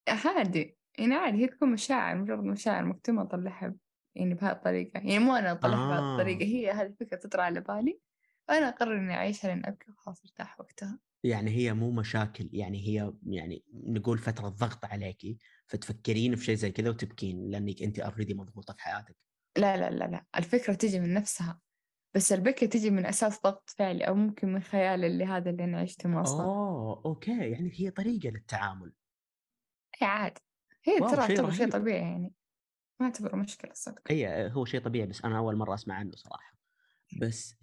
عادي. 0.08 0.78
يعني 0.98 1.16
عادي 1.16 1.38
هي 1.38 1.48
تكون 1.48 1.72
مشاعر 1.72 2.18
مجرد 2.18 2.44
مشاعر 2.44 2.86
مكتومة 2.86 3.22
أطلعها 3.22 3.76
يعني 4.16 4.34
بهذه 4.34 4.52
الطريقة. 4.52 4.98
يعني 4.98 5.20
مو 5.20 5.36
أنا 5.36 5.52
أطلعها 5.52 6.00
آه. 6.00 6.14
الطريقة 6.14 6.44
هي 6.44 6.72
هذه 6.72 6.88
الفكرة 6.88 7.18
تطرأ 7.18 7.42
على 7.42 7.62
بالي. 7.62 8.00
أنا 8.50 8.70
أقرر 8.70 8.98
إني 8.98 9.14
أعيشها 9.14 9.48
لين 9.48 9.66
أبكي 9.66 9.92
وخلاص 9.92 10.22
أرتاح 10.26 10.60
وقتها. 10.60 11.00
يعني 11.24 11.52
هي 11.52 11.74
مو 11.74 11.92
مشاكل 11.92 12.50
يعني 12.54 12.88
هي 12.88 13.14
يعني 13.24 13.64
نقول 13.74 14.18
فترة 14.18 14.48
ضغط 14.48 14.86
عليكي 14.86 15.38
فتفكرين 15.68 16.36
في 16.36 16.46
شيء 16.46 16.56
زي 16.56 16.72
كذا 16.72 16.90
وتبكين 16.90 17.50
لأنك 17.50 17.84
أنت 17.84 18.00
already 18.00 18.34
مضغوطة 18.34 18.74
في 18.74 18.82
حياتك. 18.82 19.16
لا 19.58 19.78
لا 19.78 19.90
لا 19.90 20.06
لا. 20.06 20.26
الفكرة 20.38 20.74
تجي 20.74 21.00
من 21.00 21.14
نفسها. 21.14 21.60
بس 22.16 22.34
البكي 22.34 22.68
تجي 22.68 22.90
من 22.90 23.06
أساس 23.06 23.42
ضغط 23.42 23.70
فعلي 23.70 24.04
أو 24.04 24.16
ممكن 24.16 24.54
من 24.54 24.62
خيال 24.62 25.04
اللي 25.04 25.26
هذا 25.26 25.50
اللي 25.50 25.64
أنا 25.64 25.80
عشته 25.80 26.10
ما 26.10 26.24
صار. 26.24 26.46
اوه 26.46 27.02
أوكي 27.06 27.50
يعني 27.52 27.72
هي 27.74 27.92
طريقة 27.92 28.30
للتعامل. 28.30 28.94
أي 30.02 30.08
عادي 30.08 30.42
هي 30.84 31.00
ترى 31.00 31.16
تعتبر 31.16 31.52
شيء. 31.52 31.70
طبيعي 31.70 32.00
يعني. 32.00 32.34
ما 33.00 33.06
أعتبره 33.06 33.36
مشكلة 33.36 33.74
صدق. 33.74 34.02
اي 34.12 34.52
هو 34.52 34.66
شيء 34.66 34.82
طبيعي 34.82 35.08
بس 35.08 35.26
أنا 35.26 35.38
أول 35.38 35.56
مرة 35.56 35.74
أسمع 35.74 35.96
عنه 35.96 36.12
صراحة. 36.12 36.58
بس 37.22 37.56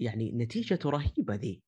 يعني 0.00 0.32
نتيجته 0.32 0.90
رهيبة 0.90 1.34
ذي. 1.34 1.62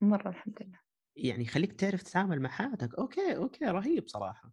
مرة 0.00 0.28
الحمد 0.28 0.62
لله. 0.62 0.80
يعني 1.16 1.42
يخليك 1.42 1.72
تعرف 1.72 2.02
تتعامل 2.02 2.40
مع 2.40 2.50
حياتك. 2.50 2.94
أوكي 2.94 3.36
أوكي 3.36 3.64
رهيب 3.64 4.08
صراحة. 4.08 4.52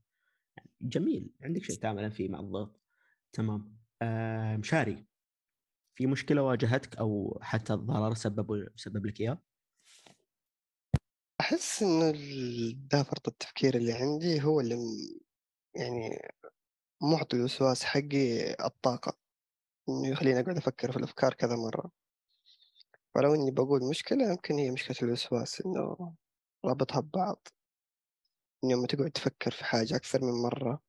يعني 0.58 0.70
جميل. 0.82 1.34
عندك 1.42 1.64
شيء 1.64 1.76
تعمل 1.76 2.12
فيه 2.12 2.30
مع 2.30 2.40
الضغط. 2.40 2.82
تمام. 3.34 3.78
آه 4.02 4.58
مشاري. 4.58 5.06
في 5.98 6.08
مشكلة 6.08 6.42
واجهتك 6.42 6.98
أو 6.98 7.40
حتى 7.42 7.74
الضرر 7.74 8.14
سبب 8.14 8.70
سبب 8.76 9.06
لك 9.06 9.22
إياه؟ 9.22 9.42
ال- 12.10 12.88
ده 12.88 13.04
فرط 13.04 13.28
التفكير 13.28 13.76
اللي 13.78 13.94
عندي 13.94 14.44
هو 14.44 14.60
اللي 14.60 14.76
يعني 15.76 16.20
معطي 17.02 17.38
الوسواس 17.38 17.84
حقي 17.84 18.52
الطاقة 18.66 19.18
إنه 19.90 20.08
يخليني 20.08 20.40
أقعد 20.40 20.58
أفكر 20.58 20.92
في 20.92 20.98
الأفكار 20.98 21.34
كذا 21.34 21.56
مرة. 21.56 21.92
ولو 23.16 23.36
إني 23.36 23.52
بقول 23.52 23.90
مشكلة 23.90 24.30
يمكن 24.32 24.56
هي 24.56 24.72
مشكلة 24.72 24.98
الوسواس 25.04 25.62
إنه 25.62 26.14
رابطها 26.66 27.00
ببعض. 27.00 27.48
إن 28.64 28.70
يوم 28.70 28.86
تقعد 28.86 29.12
تفكر 29.12 29.52
في 29.52 29.66
حاجة 29.66 29.96
أكثر 29.96 30.22
من 30.22 30.42
مرة 30.42 30.82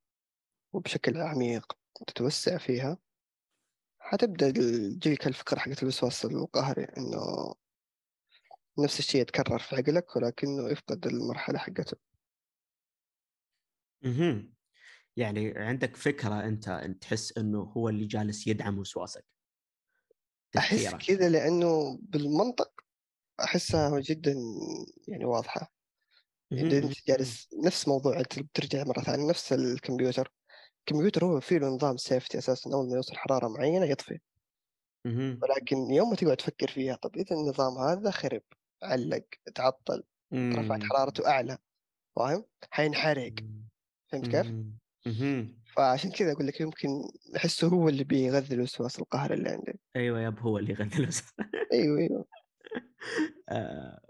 وبشكل 0.72 1.16
عميق 1.16 1.72
وتتوسع 2.00 2.58
فيها 2.58 2.98
حتبدأ 4.08 4.50
تجيك 4.50 5.26
الفكرة 5.26 5.58
حقت 5.58 5.82
الوسواس 5.82 6.24
القهري 6.24 6.84
إنه 6.84 7.54
نفس 8.78 8.98
الشيء 8.98 9.20
يتكرر 9.20 9.58
في 9.58 9.76
عقلك 9.76 10.16
ولكنه 10.16 10.68
يفقد 10.68 11.06
المرحلة 11.06 11.58
حقته. 11.58 11.96
أها 14.04 14.48
يعني 15.16 15.52
عندك 15.58 15.96
فكرة 15.96 16.44
أنت 16.46 16.68
أنت 16.68 17.02
تحس 17.02 17.38
إنه 17.38 17.60
هو 17.60 17.88
اللي 17.88 18.06
جالس 18.06 18.48
يدعم 18.48 18.78
وسواسك؟ 18.78 19.26
تفكيرك. 20.52 21.06
كذا 21.06 21.28
لأنه 21.28 21.98
بالمنطق 22.02 22.72
أحسها 23.44 24.00
جدا 24.00 24.34
يعني 25.08 25.24
مهم، 26.50 26.78
أنت 26.84 27.08
جالس 27.08 27.48
نفس 27.64 27.88
موضوع 27.88 28.20
أنت 28.20 28.38
بترجع 28.38 28.84
مرة 28.84 29.02
ثانية 29.02 29.30
نفس 29.30 29.52
الكمبيوتر. 29.52 30.32
الكمبيوتر 30.88 31.24
هو 31.24 31.40
فيه 31.40 31.58
له 31.58 31.66
نظام 31.66 31.96
سيفتي 31.96 32.38
أساسا 32.38 32.70
أول 32.74 32.88
ما 32.88 32.96
يوصل 32.96 33.16
حرارة 33.16 33.48
معينة 33.48 33.86
يطفي. 33.86 34.18
ولكن 35.42 35.76
يوم 35.90 36.10
ما 36.10 36.16
تقعد 36.16 36.36
تفكر 36.36 36.68
فيها 36.68 36.96
طب 36.96 37.16
إذا 37.16 37.36
النظام 37.36 37.78
هذا 37.78 38.10
خرب 38.10 38.42
علق 38.82 39.24
تعطل 39.54 40.02
رفعت 40.32 40.80
مم. 40.80 40.88
حرارته 40.90 41.28
أعلى 41.28 41.58
فاهم؟ 42.16 42.44
حينحرق. 42.70 43.32
فهمت 44.12 44.28
كيف؟ 44.28 44.46
فعشان 45.76 46.10
كذا 46.10 46.32
أقول 46.32 46.46
لك 46.46 46.60
يمكن 46.60 46.88
أحسه 47.36 47.68
هو 47.68 47.88
اللي 47.88 48.04
بيغذي 48.04 48.54
الوسواس 48.54 48.98
القهري 48.98 49.34
اللي 49.34 49.48
عندي. 49.48 49.80
أيوه 49.96 50.20
ياب 50.20 50.38
هو 50.38 50.58
اللي 50.58 50.70
يغذي 50.72 50.98
الوسواس. 50.98 51.34
أيوه 51.72 51.98
أيوه. 51.98 52.24
آه، 53.48 54.00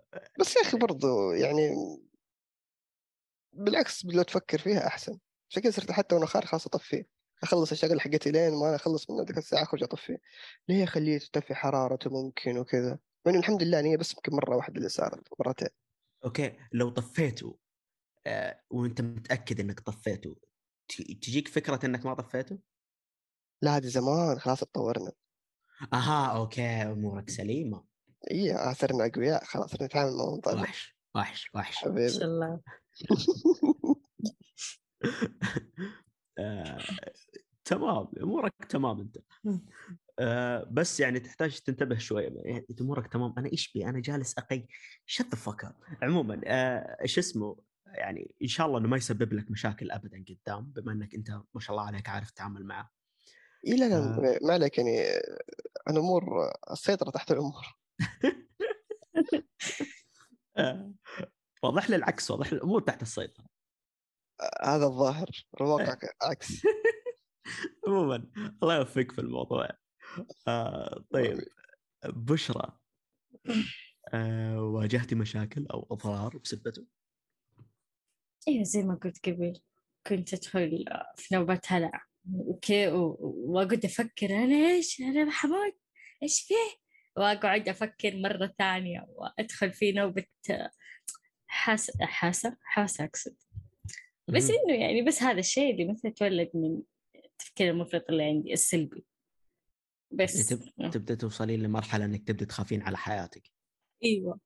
بس 0.41 0.57
يا 0.57 0.63
أخي 0.63 0.79
برضو 0.79 1.33
يعني 1.33 1.75
بالعكس 3.53 4.05
لو 4.05 4.23
تفكر 4.23 4.59
فيها 4.59 4.87
أحسن. 4.87 5.19
عشان 5.51 5.63
كذا 5.63 5.71
صرت 5.73 5.91
حتى 5.93 6.15
وأنا 6.15 6.27
خارج 6.27 6.45
خلاص 6.47 6.67
أطفيه 6.67 7.09
أخلص 7.43 7.71
الشغل 7.73 8.01
حقتي 8.01 8.31
لين 8.31 8.55
ما 8.55 8.67
أنا 8.69 8.77
أخلص 8.77 9.11
من 9.11 9.25
ذيك 9.25 9.39
الساعة 9.39 9.63
أخرج 9.63 9.83
أطفيه 9.83 10.19
ليه 10.69 10.85
أخليه 10.85 11.19
ترتفع 11.19 11.55
حرارته 11.55 12.11
ممكن 12.11 12.59
وكذا؟ 12.59 12.99
يعني 13.27 13.39
الحمد 13.39 13.63
لله 13.63 13.77
يعني 13.79 13.93
هي 13.93 13.97
بس 13.97 14.15
يمكن 14.15 14.33
مرة 14.37 14.57
واحدة 14.57 14.77
اللي 14.77 14.89
صارت 14.89 15.29
مرتين. 15.41 15.69
أوكي. 16.25 16.57
لو 16.73 16.89
طفيته 16.91 17.59
آه، 18.27 18.61
وأنت 18.71 19.01
متأكد 19.01 19.61
إنك 19.61 19.81
طفيته 19.81 20.37
ت- 20.89 21.03
تجيك 21.03 21.49
فكرة 21.49 21.87
إنك 21.87 22.07
ما 22.07 22.15
طفيته؟ 22.15 22.59
لا 23.63 23.77
هذه 23.77 23.87
زمان. 23.87 24.39
خلاص 24.39 24.63
اتطورنا. 24.63 25.13
أها 25.93 26.27
أوكي. 26.37 26.63
أمورك 26.63 27.31
سليمة. 27.31 27.85
إيه 28.31 28.73
صرنا 28.73 29.07
أقوياء. 29.07 29.45
خلاص 29.45 29.83
نتعامل 29.83 30.13
مع. 30.47 30.53
وحش 30.63 30.97
وحش 31.15 31.51
وحش. 31.55 31.85
ما 31.85 32.09
شاء 32.09 32.25
الله. 32.25 32.61
آه، 36.39 36.79
تمام 37.65 38.09
أمورك 38.23 38.55
تمام 38.69 39.01
أنت. 39.01 39.19
آه، 40.19 40.69
بس 40.71 41.01
يعني 41.01 41.21
تحتاج 41.21 41.59
تنتبه 41.59 41.99
شوي 41.99 42.23
يعني 42.23 42.67
أمورك 42.81 43.13
تمام. 43.13 43.35
أنا 43.39 43.53
إيش 43.53 43.73
بي؟ 43.73 43.87
أنا 43.87 44.01
جالس 44.01 44.39
أقي. 44.39 44.67
شت 45.07 45.35
ذا 45.35 45.73
عموما 46.03 46.41
آه، 46.47 46.97
إيش 47.03 47.19
اسمه؟ 47.19 47.57
يعني 47.95 48.35
إن 48.43 48.49
شاء 48.49 48.67
الله 48.67 48.79
إنه 48.79 48.89
ما 48.89 48.97
يسبب 48.97 49.33
لك 49.33 49.51
مشاكل 49.51 49.91
ابدا 49.91 50.25
قدام 50.29 50.65
بما 50.65 50.93
إنك 50.93 51.15
أنت 51.15 51.31
ما 51.55 51.61
شاء 51.61 51.77
الله 51.77 51.87
عليك 51.87 52.09
عارف 52.09 52.31
تتعامل 52.31 52.65
معه. 52.65 52.91
إيه 53.67 53.75
لا 53.75 53.89
لا 53.89 53.97
آه. 53.97 54.39
ما 54.43 54.53
عليك 54.53 54.79
يعني. 54.79 55.01
الأمور 55.91 56.25
السيطرة 56.71 57.11
تحت 57.11 57.33
الأمور. 57.33 57.79
آه، 60.57 60.93
واضح 61.63 61.91
لي 61.91 61.97
العكس 61.97 62.31
واضح 62.31 62.53
الأمور 62.53 62.81
تحت 62.81 63.03
السيطرة. 63.03 63.48
هذا 64.63 64.87
الظاهر 64.87 65.31
الواقع. 65.61 65.97
عكس. 66.23 66.63
عموما 67.87 68.31
الله 68.63 68.77
يوفقك 68.77 69.13
في 69.13 69.21
الموضوع. 69.21 69.69
آه 70.49 71.05
طيب 71.13 71.39
بشرى 72.05 72.79
آه 74.15 74.63
واجهتي 74.63 75.15
مشاكل 75.15 75.67
أو 75.67 75.87
أضرار 75.91 76.39
بسبته؟ 76.39 76.87
أيوه 78.49 78.63
زي 78.63 78.83
ما 78.83 78.95
قلت 78.95 79.29
قبل 79.29 79.61
كنت 80.07 80.35
أدخل 80.35 80.85
في 81.17 81.35
نوبات 81.35 81.73
هلع. 81.73 82.05
أوكي 82.35 82.89
وأقعد 82.89 83.85
أفكر 83.85 84.27
أنا 84.27 84.71
إيش؟ 84.71 85.01
أنا 85.01 85.31
حمود 85.31 85.73
إيش 86.23 86.43
فيه؟ 86.43 86.89
وأقعد 87.17 87.69
أفكر 87.69 88.17
مرة 88.17 88.55
ثانية 88.59 89.07
وأدخل 89.09 89.73
في 89.73 89.93
نوبة 89.93 90.27
حاس 91.47 91.91
حاسة 92.01 92.57
حاسة 92.63 93.05
أقصد. 93.05 93.37
بس. 94.29 94.51
إنه 94.51 94.75
يعني 94.75 95.03
بس 95.03 95.23
هذا 95.23 95.39
الشيء 95.39 95.73
اللي 95.73 95.93
مثلا 95.93 96.11
تولد 96.11 96.51
من 96.55 96.83
التفكير 97.25 97.71
المفرط 97.71 98.11
اللي 98.11 98.25
عندي 98.25 98.53
السلبي. 98.53 99.05
بس 100.11 100.49
تب... 100.49 100.91
تبدأ 100.91 101.15
توصلين 101.15 101.63
لمرحلة 101.63 102.05
إنك 102.05 102.29
تبدأ 102.29 102.45
تخافين 102.45 102.83
على 102.83 102.97
حياتك. 102.97 103.43
إيوه. 104.05 104.41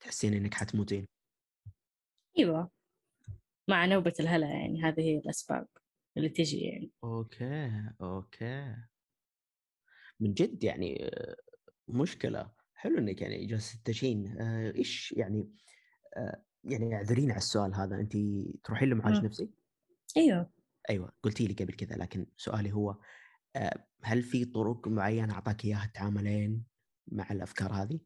تحسين 0.00 0.34
إنك 0.34 0.54
حتموتين. 0.54 1.06
إيوه. 2.38 2.70
مع 3.68 3.86
نوبة 3.86 4.12
الهلع 4.20 4.48
يعني 4.48 4.82
هذه 4.82 5.00
هي 5.00 5.18
الأسباب 5.18 5.66
اللي 6.16 6.28
تجي 6.28 6.60
يعني. 6.60 6.90
أوكي 7.04 7.70
أوكي. 8.00 8.76
من 10.20 10.34
جد 10.34 10.64
يعني 10.64 11.04
آه، 11.04 11.36
مشكلة. 11.88 12.50
حلو 12.74 12.98
إنك 12.98 13.22
يعني 13.22 13.46
جالسه 13.46 13.80
تجين 13.84 14.40
آه، 14.40 14.74
إيش 14.74 15.12
يعني؟ 15.12 15.50
آه، 16.16 16.42
يعني 16.66 16.94
اعذريني 16.94 17.32
على 17.32 17.38
السؤال 17.38 17.74
هذا 17.74 17.96
انت 18.00 18.16
تروحين 18.64 18.88
لمعالج. 18.88 19.24
نفسي؟ 19.24 19.50
أيوه 20.16 20.50
أيوه 20.90 21.12
قلتي 21.22 21.46
لي 21.46 21.54
قبل 21.54 21.72
كذا 21.74 21.96
لكن 21.96 22.26
سؤالي 22.36 22.72
هو 22.72 22.96
آه، 23.56 23.86
هل 24.02 24.22
في 24.22 24.44
طرق 24.44 24.88
معينة 24.88 25.34
أعطاك 25.34 25.64
إياها 25.64 25.86
تتعاملين 25.86 26.64
مع 27.08 27.30
الأفكار 27.30 27.72
هذه؟ 27.72 28.00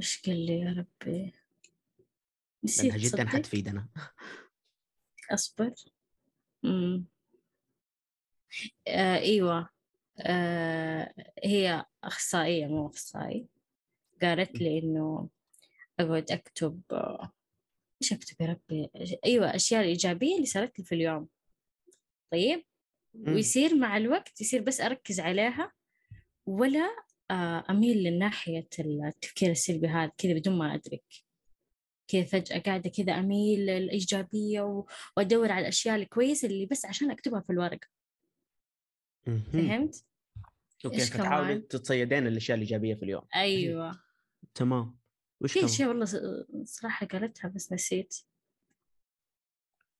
إيش 0.00 0.22
قال 0.26 0.46
لي 0.46 0.60
يا 0.60 0.72
ربي 1.02 1.32
نسيت 2.64 2.84
لأنها 2.84 2.98
جدا 2.98 3.08
تصدق؟ 3.08 3.28
حتفيدنا 3.28 3.88
أصبر 5.30 5.74
مم. 6.62 7.06
آه 8.88 9.16
أيوة 9.16 9.68
آه 10.20 11.14
هي 11.44 11.84
أخصائية 12.04 12.66
مو 12.66 12.86
أخصائي 12.86 13.48
قالت 14.22 14.60
لي 14.60 14.78
إنه 14.78 15.28
أقعد 16.00 16.30
أكتب 16.30 16.82
آه، 16.92 17.32
إيش 18.02 18.12
أكتب 18.12 18.36
يا 18.40 18.46
ربي 18.46 18.90
أيوة 19.24 19.54
أشياء 19.56 19.80
الإيجابية 19.82 20.34
اللي 20.34 20.46
صارت 20.46 20.78
لي 20.78 20.84
في 20.84 20.94
اليوم 20.94 21.28
طيب. 22.32 22.64
ويصير 23.14 23.74
مع 23.74 23.96
الوقت 23.96 24.40
يصير 24.40 24.60
بس 24.62 24.80
أركز 24.80 25.20
عليها 25.20 25.72
ولا 26.46 26.96
آه، 27.30 27.64
أميل 27.70 28.02
لناحية 28.04 28.68
التفكير 28.78 29.50
السلبي 29.50 29.86
هذا 29.86 30.12
كذا 30.18 30.34
بدون 30.34 30.58
ما 30.58 30.74
أدرك 30.74 31.04
كذا 32.08 32.24
فجأة 32.24 32.58
قاعدة 32.58 32.90
كذا 32.90 33.12
أميل 33.12 33.60
للإيجابية 33.66 34.60
و- 34.60 34.86
وأدور 35.16 35.52
على 35.52 35.60
الأشياء 35.62 35.96
الكويسة 35.96 36.48
اللي 36.48 36.66
بس 36.66 36.84
عشان 36.84 37.10
أكتبها 37.10 37.40
في 37.40 37.50
الورق 37.50 37.80
مهم. 39.26 39.42
فهمت؟ 39.52 40.04
أوكي 40.84 41.00
فتحاولي؟ 41.00 41.58
تتصيدين 41.58 42.26
الأشياء 42.26 42.56
الإيجابية 42.56 42.94
في 42.94 43.02
اليوم 43.02 43.22
أيوة 43.34 44.00
تمام 44.54 44.98
وش 45.40 45.52
في؟ 45.52 45.64
أشياء 45.64 45.88
والله 45.88 46.06
صراحة 46.64 47.06
قالتها 47.06 47.48
بس 47.48 47.72
نسيت. 47.72 48.16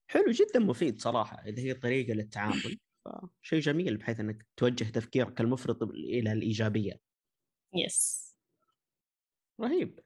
حلو 0.08 0.30
جدا 0.30 0.60
مفيد 0.60 1.00
صراحة. 1.00 1.42
إذا 1.46 1.62
هي 1.62 1.74
طريقة 1.74 2.14
للتعامل 2.14 2.78
فشيء 3.42 3.60
جميل 3.60 3.96
بحيث 3.96 4.20
إنك 4.20 4.46
توجه 4.56 4.84
تفكيرك 4.84 5.40
المفرط 5.40 5.82
إلى 5.82 6.32
الإيجابية. 6.32 7.00
يس. 7.74 8.26
رهيب. 9.60 10.00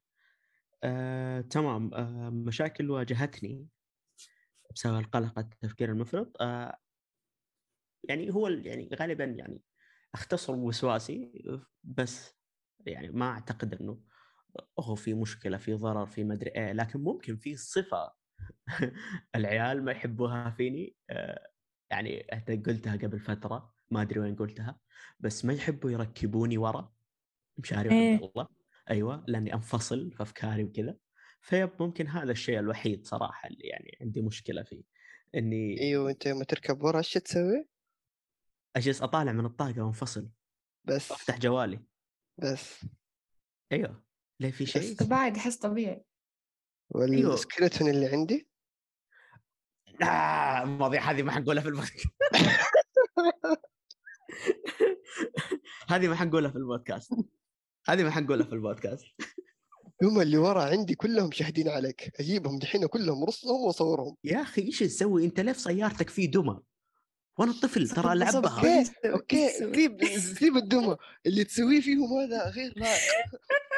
آه، 0.84 1.40
تمام. 1.40 1.94
آه، 1.94 2.30
مشاكل 2.30 2.90
واجهتني 2.90 3.66
بسبب 4.74 4.98
القلق 4.98 5.38
التفكير 5.38 5.90
المفرط. 5.90 6.36
آه، 6.40 6.76
يعني 8.04 8.34
هو 8.34 8.48
يعني 8.48 8.88
غالبا 8.94 9.24
يعني 9.24 9.60
أختصر 10.14 10.54
وسواسي 10.54 11.44
بس 11.84 12.34
يعني 12.86 13.08
ما 13.08 13.28
أعتقد 13.30 13.74
إنه 13.74 14.00
هو 14.80 14.94
في 14.94 15.14
مشكلة 15.14 15.56
في 15.56 15.74
ضرر 15.74 16.06
في 16.06 16.24
مدري 16.24 16.50
إيه 16.50 16.72
لكن 16.72 17.00
ممكن 17.00 17.36
في 17.36 17.56
صفة 17.56 18.12
العيال 19.36 19.84
ما 19.84 19.92
يحبوها 19.92 20.50
فيني 20.50 20.96
آه، 21.10 21.50
يعني 21.90 22.20
أنت 22.20 22.68
قلتها 22.68 22.96
قبل 22.96 23.20
فترة 23.20 23.72
ما 23.90 24.02
أدري 24.02 24.20
وين 24.20 24.36
قلتها 24.36 24.80
بس 25.20 25.44
ما 25.44 25.52
يحبوا 25.52 25.90
يركبوني 25.90 26.58
ورا 26.58 26.92
مشاري 27.58 27.90
إيه. 27.90 28.14
عبد 28.14 28.30
الله 28.36 28.48
أيوه 28.90 29.24
لأني 29.28 29.54
أنفصل 29.54 30.12
في 30.12 30.22
أفكاري 30.22 30.64
وكذا 30.64 30.96
فيب 31.40 31.70
ممكن 31.80 32.06
هذا 32.06 32.32
الشيء 32.32 32.58
الوحيد 32.58 33.06
صراحة 33.06 33.48
اللي 33.48 33.68
يعني 33.68 33.98
عندي 34.00 34.22
مشكلة 34.22 34.62
فيه 34.62 34.82
إني 35.34 35.80
أيوه 35.80 36.10
انت 36.10 36.26
يوم 36.26 36.42
تركب 36.42 36.82
ورا 36.82 36.98
إيش 36.98 37.12
تسوي؟ 37.12 37.68
أجلس 38.76 39.02
أطالع 39.02 39.32
من 39.32 39.44
الطاقة 39.44 39.82
وأنفصل 39.82 40.30
بس 40.84 41.12
أفتح 41.12 41.38
جوالي 41.38 41.80
بس 42.38 42.86
أيوه 43.72 44.09
ليه 44.40 44.50
في 44.50 44.66
شيء؟ 44.66 44.96
طب 44.96 45.12
عادي 45.12 45.40
أحس 45.40 45.56
طبيعي. 45.56 46.04
والسكلتون 46.90 47.88
اللي 47.88 48.06
عندي؟ 48.06 48.48
لا 50.00 50.62
المواضيع 50.62 51.10
هذه 51.10 51.22
ما 51.22 51.32
حنقولها 51.32 51.62
في 51.62 51.68
البودكاست. 51.68 52.06
هذه 55.90 56.08
ما 56.08 56.14
حنقولها 56.14 56.50
في 56.50 56.56
البودكاست. 56.56 57.12
هذه 57.86 58.02
ما 58.02 58.10
حنقولها 58.10 58.46
في 58.46 58.52
البودكاست. 58.52 59.06
هم 60.02 60.20
اللي 60.20 60.36
ورا 60.36 60.62
عندي 60.62 60.94
كلهم 60.94 61.32
شاهدين 61.32 61.68
عليك. 61.68 62.20
أجيبهم 62.20 62.58
دحين 62.58 62.86
كلهم 62.86 63.24
رصهم 63.24 63.60
وأصورهم. 63.60 64.16
يا 64.24 64.42
أخي 64.42 64.62
إيش 64.62 64.78
تسوي؟ 64.78 65.24
أنت 65.24 65.40
ليه 65.40 65.52
في 65.52 65.60
سيارتك 65.60 66.10
في 66.10 66.26
دمى. 66.26 66.60
وأنا 67.38 67.52
طفل 67.52 67.88
ترى. 67.88 68.12
العبها 68.12 68.56
أوكي؟ 68.56 68.90
أوكي؟ 69.04 69.48
سيب 69.48 70.04
سيب 70.18 70.56
الدمى. 70.56 70.96
اللي 71.26 71.44
تسويه 71.44 71.80
فيهم 71.80 72.12
هذا 72.12 72.50
غير 72.50 72.72
لائق 72.76 73.00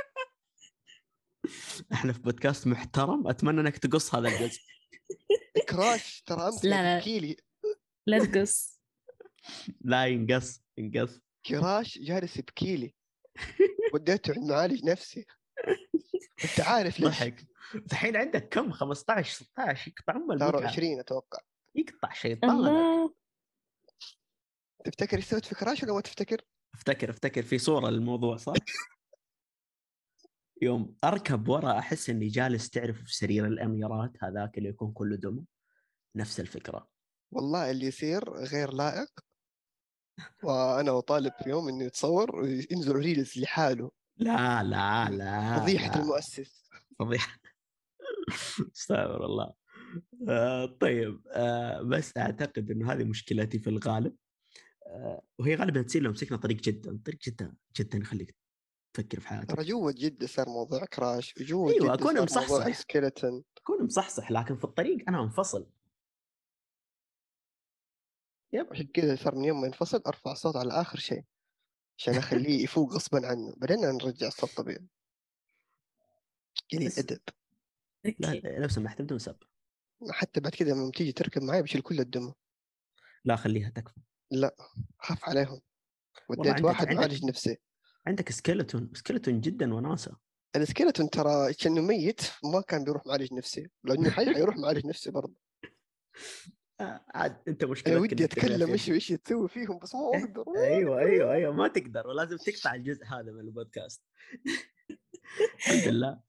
إحنا 1.92 2.12
في 2.12 2.18
بودكاست 2.18 2.66
محترم 2.66 3.28
أتمنى 3.28 3.60
إنك 3.60 3.78
تقص 3.78 4.14
هذا 4.14 4.28
الجزء. 4.28 4.60
كراش 5.68 6.22
ترى 6.22 6.48
أمس 6.48 6.64
لا، 6.64 7.00
لا. 7.00 7.36
لا 8.06 8.24
تقص 8.24 8.80
لا 9.90 10.06
ينقص 10.06 10.62
ينقص. 10.78 11.20
كراش 11.46 11.98
جالس 11.98 12.36
يبكي 12.36 12.76
لي. 12.76 12.94
وديته 13.94 14.34
عند 14.34 14.50
معالج 14.50 14.84
نفسي. 14.84 15.26
أنت 16.44 16.60
عارف 16.60 17.00
ليش. 17.00 17.08
ضحك. 17.08 17.46
الحين 17.92 18.16
عندك 18.16 18.48
كم؟ 18.48 18.72
15 18.72 19.34
16 19.34 19.88
يقطع 19.88 20.16
أم 20.16 20.32
البكاء 20.32 20.66
20 20.66 21.00
أتوقع. 21.00 21.38
يقطع 21.74 22.12
شيطانك. 22.12 22.54
الله. 22.54 23.14
تفتكر 24.84 25.16
إيش 25.16 25.24
سويت 25.24 25.44
في 25.44 25.54
كراش 25.54 25.82
ولا 25.82 25.92
ما 25.94 26.00
تفتكر؟ 26.00 26.42
افتكر 26.74 27.10
افتكر 27.10 27.42
في 27.42 27.58
صورة 27.58 27.90
للموضوع 27.90 28.36
صح؟ 28.36 28.52
يوم 30.62 30.96
أركب 31.04 31.48
ورا 31.48 31.78
أحس 31.78 32.10
إني 32.10 32.28
جالس 32.28 32.70
تعرف 32.70 33.02
في 33.02 33.16
سرير 33.16 33.46
الأميرات 33.46 34.12
هذاك 34.24 34.58
اللي 34.58 34.68
يكون 34.68 34.92
كله 34.92 35.16
دم. 35.16 35.44
نفس 36.16 36.40
الفكرة. 36.40 36.88
والله 37.32 37.70
اللي 37.70 37.86
يصير 37.86 38.30
غير 38.30 38.72
لائق. 38.72 39.10
وأنا 40.42 40.92
وطالب 40.92 41.32
في 41.42 41.50
يوم 41.50 41.68
انه 41.68 41.84
يتصور 41.84 42.36
وينزلوا 42.36 43.02
ريلز 43.02 43.38
لحاله. 43.38 43.90
لا 44.16 44.62
لا 44.62 45.10
لا 45.10 45.60
فضيحة. 45.60 46.00
المؤسس. 46.00 46.70
فضيحة. 46.98 47.38
استغفر 48.76 49.24
الله. 49.24 49.52
آه 50.28 50.66
طيب 50.66 51.26
آه 51.28 51.82
بس 51.82 52.16
أعتقد 52.16 52.70
إنه 52.70 52.92
هذه 52.92 53.04
مشكلتي 53.04 53.58
في 53.58 53.70
الغالب. 53.70 54.16
آه 54.86 55.22
وهي 55.38 55.54
غالبا 55.54 55.82
تصير 55.82 56.02
لو 56.02 56.10
مسكنا 56.10 56.38
طريق 56.38 56.56
جدا. 56.56 57.00
طريق 57.04 57.20
جدا 57.20 57.54
جدا 57.76 57.98
يخليك 57.98 58.41
تفكر 58.94 59.20
في 59.20 59.28
حياتك. 59.28 59.48
ترى 59.50 59.64
جوا 59.64 59.92
جدة 59.92 60.26
صار 60.26 60.48
موضوع 60.48 60.84
كراش 60.84 61.34
وجوا 61.40 61.70
صار 61.70 61.88
موضوع 61.88 62.22
مصحصح. 62.22 62.72
سكيلتون 62.72 63.44
تكون 63.56 63.84
مصحصح 63.84 64.30
لكن 64.30 64.56
في 64.56 64.64
الطريق 64.64 65.04
أنا 65.08 65.22
منفصل. 65.22 65.70
عشان 68.70 68.86
كذا 68.86 69.16
صار 69.16 69.34
من 69.34 69.44
يوم 69.44 69.60
ما 69.60 69.66
ينفصل 69.66 70.02
أرفع 70.06 70.34
صوت 70.34 70.56
على 70.56 70.72
آخر 70.72 70.98
شيء 70.98 71.24
عشان 71.98 72.14
أخليه 72.14 72.62
يفوق 72.64 72.92
غصبا 72.92 73.26
عنه. 73.26 73.54
بعدين 73.56 73.78
نرجع 73.78 74.26
الصوت 74.26 74.50
طبيعي. 74.56 74.86
قليل 76.72 76.92
أدب. 76.98 77.20
لا. 78.18 78.58
لو 78.58 78.68
سمحت 78.68 79.02
بدون 79.02 79.18
سب. 79.18 79.36
حتى 80.10 80.40
بعد 80.40 80.54
كذا 80.54 80.72
لما 80.72 80.90
تيجي 80.90 81.12
تركب 81.12 81.42
معي 81.42 81.62
بشيل 81.62 81.80
كل 81.80 82.00
الدم 82.00 82.32
لا 83.24 83.36
خليها 83.36 83.70
تكفى. 83.70 84.00
خاف 84.98 85.24
عليهم. 85.24 85.60
وديت 86.28 86.62
واحد 86.62 86.92
معالج 86.92 87.24
نفسي. 87.24 87.58
عندك 88.06 88.32
skeleton 88.32 88.90
skeleton 88.94 89.40
جدا 89.40 89.74
وناسة. 89.74 90.16
ال 90.56 90.62
skeleton 90.62 91.10
ترى 91.10 91.54
كأنه 91.54 91.80
ميت 91.80 92.20
ما 92.44 92.60
كان 92.60 92.84
بيروح 92.84 93.06
معالج 93.06 93.34
نفسي. 93.34 93.70
لأنه 93.84 94.10
حي 94.10 94.34
حيروح 94.34 94.56
معالج 94.56 94.86
نفسي 94.86 95.10
برضه. 95.10 95.34
آه، 96.80 97.04
عاد 97.14 97.36
أنت 97.48 97.64
مشكلتك 97.64 97.92
أنا 97.92 98.00
ودي 98.00 98.24
أتكلم. 98.24 98.70
إيش 98.70 98.90
إيش 98.90 99.08
تسوي 99.08 99.48
فيهم 99.48 99.78
بس 99.78 99.94
ما 99.94 100.10
إيه، 100.14 100.24
أقدر. 100.24 100.44
أيوه 100.56 100.98
أيوه 100.98 101.32
أيوه 101.32 101.52
ما 101.52 101.68
تقدر. 101.68 102.06
ولازم 102.06 102.36
تقطع 102.36 102.74
الجزء 102.74 103.04
هذا 103.04 103.32
من 103.32 103.40
البودكاست. 103.40 104.02
الحمد 105.58 105.88
لله. 105.88 106.20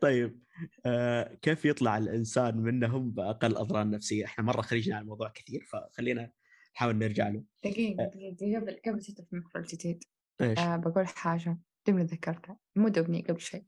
طيب 0.00 0.42
آه 0.86 1.34
كيف 1.42 1.64
يطلع 1.64 1.98
الإنسان 1.98 2.56
منهم 2.56 3.10
بأقل 3.10 3.56
أضرار 3.56 3.90
نفسية؟ 3.90 4.24
إحنا 4.24 4.44
مرة 4.44 4.62
خرجنا 4.62 4.96
عن 4.96 5.02
الموضوع 5.02 5.28
كثير 5.28 5.64
فخلينا 5.64 6.30
نحاول 6.74 6.96
نرجع 6.96 7.28
له. 7.28 7.42
دقيقة 7.64 8.04
دقيقة 8.04 8.60
قبل 8.60 8.80
قبل 8.86 9.02
تدخل 9.02 9.26
في 9.26 9.32
المحور 9.32 9.62
الجديد 9.62 10.04
إيش؟ 10.40 10.58
آه 10.58 10.76
بقول 10.76 11.06
حاجة 11.06 11.58
جملة 11.88 12.04
ذكرتها 12.04 12.56
مو 12.76 12.88
دوبني 12.88 13.22
قبل 13.28 13.40
شيء 13.40 13.64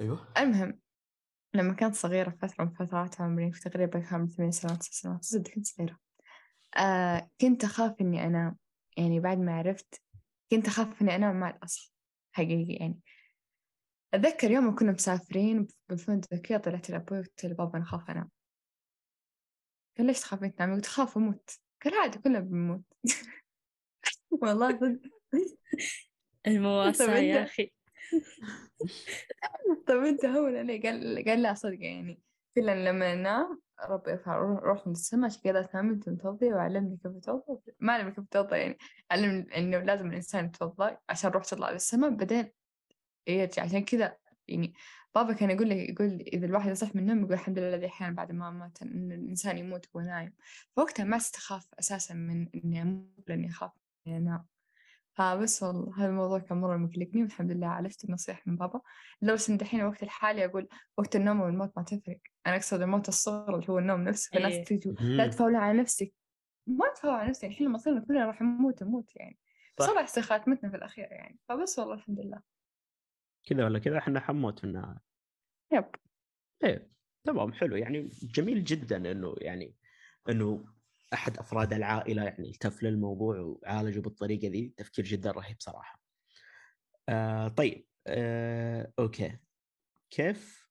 أيوه. 0.00 0.32
المهم 0.38 0.80
لما 1.54 1.72
كنت 1.72 1.94
صغيرة 1.94 2.30
فترة 2.30 2.64
من 2.64 2.70
فترات 2.70 3.20
عمري 3.20 3.52
في 3.52 3.60
تقريبا 3.60 4.00
كان 4.00 4.28
ثمان 4.28 4.50
سنوات 4.50 4.78
تسع 4.78 4.90
سنوات 4.90 5.24
صدق 5.24 5.50
كنت 5.50 5.66
صغيرة. 5.66 5.98
آه 6.76 7.30
كنت 7.40 7.64
أخاف 7.64 8.00
إني 8.00 8.26
أنام 8.26 8.56
يعني 8.96 9.20
بعد 9.20 9.38
ما 9.38 9.58
عرفت 9.58 10.02
كنت 10.50 10.66
أخاف 10.68 11.02
إني 11.02 11.16
أنام 11.16 11.40
مع 11.40 11.50
الأصل 11.50 11.92
حقيقي 12.32 12.72
يعني. 12.72 13.00
أتذكر 14.14 14.50
يوم 14.50 14.74
كنا 14.74 14.92
مسافرين 14.92 15.66
بالفندق 15.88 16.34
كذا 16.34 16.58
طلعت 16.58 16.90
لأبوي 16.90 17.18
قلت 17.18 17.44
لبابا 17.44 17.76
أنا 17.76 17.84
أخاف 17.84 18.10
أنام 18.10 18.30
قال 19.98 20.06
ليش 20.06 20.20
تخافين 20.20 20.54
تنامي؟ 20.54 20.74
قلت 20.74 20.86
أخاف 20.86 21.16
أموت. 21.16 21.50
قال 21.84 21.94
عادي 21.94 22.18
كلنا 22.18 22.40
بنموت. 22.40 22.82
والله 24.42 24.78
صدق. 24.78 25.15
المواساة 26.46 27.16
يا 27.16 27.42
أخي. 27.42 27.72
طب 29.86 29.96
أنت 29.96 30.24
هون 30.24 30.56
عليه 30.56 30.82
قال 30.82 31.24
قال 31.28 31.42
لا 31.42 31.54
صدق 31.54 31.78
يعني 31.80 32.20
فعلا 32.56 32.90
لما 32.90 33.14
ننام 33.14 33.60
ربي 33.84 34.10
يرفع 34.10 34.38
روح 34.38 34.86
من 34.86 34.92
السماء 34.92 35.26
عشان 35.26 35.40
كذا 35.42 35.62
تنام 35.62 35.90
أنت 35.90 36.08
متوضي 36.08 36.52
وعلمني 36.52 36.96
كيف 36.96 37.16
اتوضا 37.16 37.60
ما 37.80 37.92
علمني 37.92 38.10
كيف 38.14 38.24
اتوضا 38.24 38.56
يعني 38.56 38.78
علمني 39.10 39.58
إنه 39.58 39.78
لازم 39.78 40.06
الإنسان 40.06 40.44
يتوضا 40.44 40.98
عشان 41.08 41.30
روح 41.30 41.44
تطلع 41.44 41.70
للسماء 41.70 42.10
بعدين 42.10 42.52
يرجع. 43.26 43.62
عشان 43.62 43.84
كذا 43.84 44.16
يعني 44.48 44.74
بابا 45.14 45.32
كان 45.32 45.50
يقول 45.50 45.68
لي 45.68 45.90
يقول 45.90 46.08
لي 46.08 46.24
إذا 46.32 46.46
الواحد 46.46 46.70
يصح 46.70 46.94
من 46.94 47.02
النوم 47.02 47.18
يقول 47.18 47.32
الحمد 47.32 47.58
لله 47.58 47.74
الذي 47.74 47.86
أحيانا 47.86 48.14
بعد 48.14 48.32
ما 48.32 48.50
مات 48.50 48.82
إن 48.82 49.12
الإنسان 49.12 49.58
يموت 49.58 49.86
وهو 49.94 50.04
نايم. 50.06 50.32
فوقتها 50.76 51.04
ما 51.04 51.16
استخاف 51.16 51.68
أساسا 51.78 52.14
من 52.14 52.48
إني 52.54 52.82
أموت 52.82 53.28
لأني 53.28 53.48
أخاف 53.48 53.72
إني 54.06 54.16
أنام 54.16 54.46
فبس 55.16 55.62
والله 55.62 55.98
هذا 55.98 56.06
الموضوع 56.06 56.38
كان 56.38 56.58
مرة 56.58 56.76
مقلقني 56.76 57.22
والحمد 57.22 57.52
لله 57.52 57.66
عالجت 57.66 58.04
النصيحة 58.04 58.42
من 58.46 58.56
بابا. 58.56 58.80
لو 59.22 59.34
بس 59.34 59.50
إن 59.50 59.56
دحين 59.56 59.82
وقت 59.82 60.02
الحالي 60.02 60.44
أقول 60.44 60.68
وقت 60.96 61.16
النوم 61.16 61.40
والموت 61.40 61.72
ما 61.76 61.82
تفرق. 61.82 62.18
أنا 62.46 62.56
أقصد 62.56 62.82
الموت 62.82 63.08
الصغرى 63.08 63.54
اللي 63.54 63.66
هو 63.70 63.78
النوم 63.78 64.00
نفسه 64.00 64.30
فالناس 64.32 64.52
إيه. 64.52 64.64
تيجي 64.64 64.94
لا 65.00 65.26
تفاول 65.26 65.56
على 65.56 65.78
نفسك. 65.78 66.14
ما 66.66 66.92
تفاول 66.96 67.14
على 67.14 67.28
نفسك 67.28 67.44
الحين 67.44 67.66
لما 67.66 67.78
صرنا 67.78 68.00
كلنا 68.00 68.26
راح 68.26 68.42
نموت 68.42 68.82
نموت 68.82 69.16
يعني. 69.16 69.38
صح. 69.80 70.20
خاتمتنا 70.20 70.70
في 70.70 70.76
الأخير 70.76 71.08
يعني. 71.10 71.38
فبس 71.48 71.78
والله 71.78 71.94
الحمد 71.94 72.20
لله. 72.20 72.40
كذا 73.46 73.64
ولا 73.64 73.78
كذا 73.78 73.98
إحنا 73.98 74.20
حنموت 74.20 74.58
في 74.58 74.64
النهاية. 74.64 75.00
Yep. 75.72 75.84
إيه. 76.64 76.90
تمام 77.24 77.52
حلو. 77.52 77.76
يعني 77.76 78.08
جميل 78.22 78.64
جدا 78.64 78.96
إنه 78.96 79.34
يعني 79.38 79.74
إنه 80.28 80.64
أحد 81.12 81.38
أفراد 81.38 81.72
العائلة 81.72 82.24
يعني 82.24 82.50
التف 82.50 82.82
للموضوع 82.82 83.40
وعالجه 83.40 84.00
بالطريقة 84.00 84.48
ذي 84.48 84.74
تفكير 84.76 85.04
جدا 85.04 85.30
رهيب 85.30 85.56
صراحة. 85.60 86.00
آه 87.08 87.48
طيب 87.48 87.88
آه 88.06 88.92
أوكي 88.98 89.38
كيف 90.10 90.68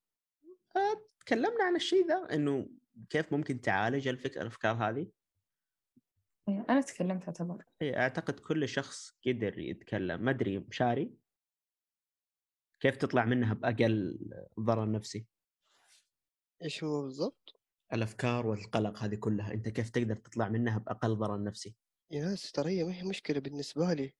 آه 0.76 1.10
تكلمنا 1.20 1.64
عن 1.64 1.76
الشيء 1.76 2.08
ذا 2.08 2.36
إنه 2.36 2.70
كيف 3.10 3.34
ممكن 3.34 3.62
تعالج 3.62 4.08
الفكرة 4.08 4.42
الأفكار 4.42 4.76
هذه؟ 4.76 5.12
إيه، 6.50 6.66
أنا 6.70 6.82
تكلمت 6.82 7.26
أعتبر 7.26 7.64
إيه، 7.82 7.98
أعتقد 7.98 8.40
كل 8.40 8.70
شخص 8.70 9.12
قدر 9.28 9.60
يتكلم 9.60 10.22
ما 10.22 10.32
أدري 10.32 10.60
مشاري 10.60 11.18
كيف 12.80 12.98
تطلع 12.98 13.26
منها 13.26 13.54
بأقل 13.54 14.20
ضرر 14.60 14.92
نفسي؟ 14.92 15.28
إيش 16.64 16.84
هو 16.84 17.02
بالضبط؟ 17.02 17.55
الأفكار 17.94 18.48
والقلق 18.48 19.04
هذه 19.04 19.16
كلها 19.16 19.54
أنت 19.54 19.70
كيف 19.70 19.90
تقدر 19.90 20.16
تطلع 20.16 20.50
منها 20.50 20.78
بأقل 20.78 21.16
ضرر 21.18 21.44
نفسي؟ 21.44 21.76
يا 22.12 22.26
ناس 22.26 22.52
ترى 22.52 22.70
هي 22.80 22.84
ما 22.84 22.94
هي 22.94 23.04
مشكلة 23.04 23.40
بالنسبة 23.40 23.94
لي 23.94 24.14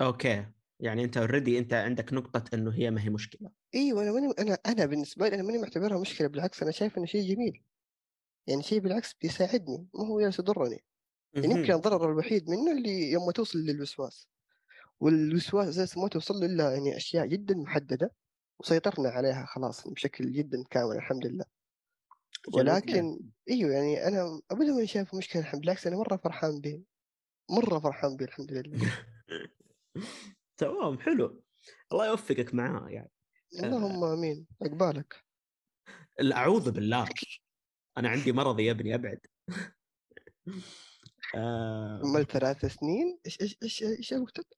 أوكي 0.00 0.46
يعني 0.80 1.04
أنت 1.04 1.16
already 1.16 1.58
أنت 1.58 1.74
عندك 1.74 2.12
نقطة 2.12 2.44
إنه 2.54 2.74
هي 2.74 2.90
ما 2.90 3.00
هي 3.02 3.10
مشكلة 3.10 3.50
إيوه 3.74 4.02
أنا 4.02 4.12
ماني 4.12 4.32
أنا 4.38 4.54
أنا 4.66 4.86
بالنسبة 4.86 5.28
لي 5.28 5.34
أنا 5.34 5.42
ماني 5.42 5.58
معتبرها 5.58 6.00
مشكلة 6.00 6.28
بالعكس 6.28 6.62
أنا 6.62 6.70
شايف 6.72 6.98
إنه 6.98 7.06
شيء 7.06 7.34
جميل 7.34 7.62
يعني 8.48 8.62
شيء 8.62 8.80
بالعكس 8.80 9.14
بيساعدني 9.14 9.88
ما 9.94 10.06
هو 10.08 10.20
جالس 10.20 10.38
يضرني 10.40 10.84
يعني 11.42 11.54
يمكن. 11.54 11.74
الضرر 11.74 12.12
الوحيد 12.12 12.50
منه 12.50 12.72
اللي 12.72 13.12
يوم 13.12 13.30
توصل 13.30 13.58
للوسواس 13.58 14.28
والوسواس 15.00 15.68
أساسا 15.68 16.00
ما 16.00 16.08
توصل 16.08 16.34
له 16.34 16.46
إلا 16.46 16.72
يعني 16.74 16.96
أشياء 16.96 17.26
جدا 17.26 17.56
محددة 17.56 18.14
وسيطرنا 18.60 19.10
عليها 19.10 19.46
خلاص 19.46 19.88
بشكل 19.88 20.32
جدا 20.32 20.64
كامل 20.70 20.96
الحمد 20.96 21.26
لله. 21.26 21.44
ولكن 22.52 23.18
إيوه 23.50 23.72
يعني 23.72 24.08
أنا 24.08 24.40
ابدا 24.50 24.72
ما 24.72 24.86
شايف 24.86 25.14
مشكلة 25.14 25.42
الحمد 25.42 25.60
بالعكس 25.60 25.86
أنا 25.86 25.96
مرة 25.96 26.16
فرحان 26.16 26.60
به 26.60 26.82
مرة 27.50 27.78
فرحان 27.78 28.16
به 28.16 28.24
الحمد 28.24 28.52
لله. 28.52 29.06
تمام 30.60 30.98
حلو. 30.98 31.42
الله 31.92 32.06
يوفقك 32.06 32.54
معاه 32.54 32.88
يعني. 32.88 33.10
اللهم 33.54 34.04
آمين. 34.04 34.46
عقبالك 34.62 35.24
أعوذ 36.32 36.70
بالله. 36.70 37.08
أنا 37.98 38.08
عندي 38.08 38.32
مرض 38.32 38.60
يا 38.60 38.70
ابني 38.70 38.94
أبعد. 38.94 39.20
آه، 41.34 42.00
عمل 42.04 42.26
ثلاث 42.26 42.66
سنين؟ 42.66 43.18
إيش 43.26 43.40
إيش 43.40 43.56
إيش 43.62 43.82
إيش 43.82 44.14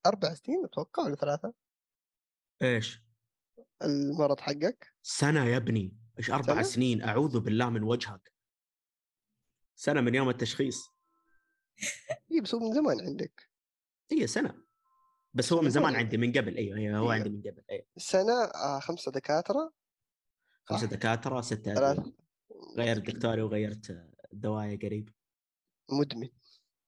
أربع 0.06 0.34
سنين؟ 0.34 0.64
أتوقع 0.64 1.02
ولا 1.02 1.14
ثلاثة؟ 1.14 1.54
إيش؟ 2.62 3.02
المرض 3.82 4.40
حقك؟ 4.40 4.94
سنة 5.02 5.44
يا 5.44 5.56
ابني. 5.56 6.05
إيش 6.18 6.30
أربع 6.30 6.54
سنة؟ 6.54 6.62
سنين؟ 6.62 7.02
أعوذ 7.02 7.40
بالله 7.40 7.70
من 7.70 7.82
وجهك. 7.82 8.32
سنة 9.74 10.00
من 10.00 10.14
يوم 10.14 10.28
التشخيص. 10.28 10.90
اي 12.32 12.40
بس 12.40 12.54
هو 12.54 12.60
من 12.60 12.72
زمان 12.72 13.00
عندك. 13.00 13.48
هي 14.12 14.26
سنة. 14.26 14.62
بس 15.34 15.52
هو 15.52 15.62
من 15.62 15.70
زمان 15.70 15.90
زمان. 15.92 16.04
عندي 16.04 16.16
من 16.16 16.32
قبل. 16.32 16.56
أيوه 16.56 16.78
أيوه 16.78 16.98
هو 16.98 17.12
أيوة. 17.12 17.14
عندي 17.14 17.28
من 17.30 17.40
قبل. 17.40 17.62
أيوه 17.70 17.86
سنة 17.96 18.44
آه 18.44 18.80
خمسة 18.80 19.12
دكاترة. 19.12 19.72
خمسة. 20.64 20.86
دكاترة 20.86 21.40
ستة 21.40 21.74
ثلاث. 21.74 21.98
غيرت 22.78 23.10
دكتوري 23.10 23.42
وغيرت 23.42 24.10
دوايا 24.32 24.78
قريب. 24.82 25.08
مدمن. 25.90 26.28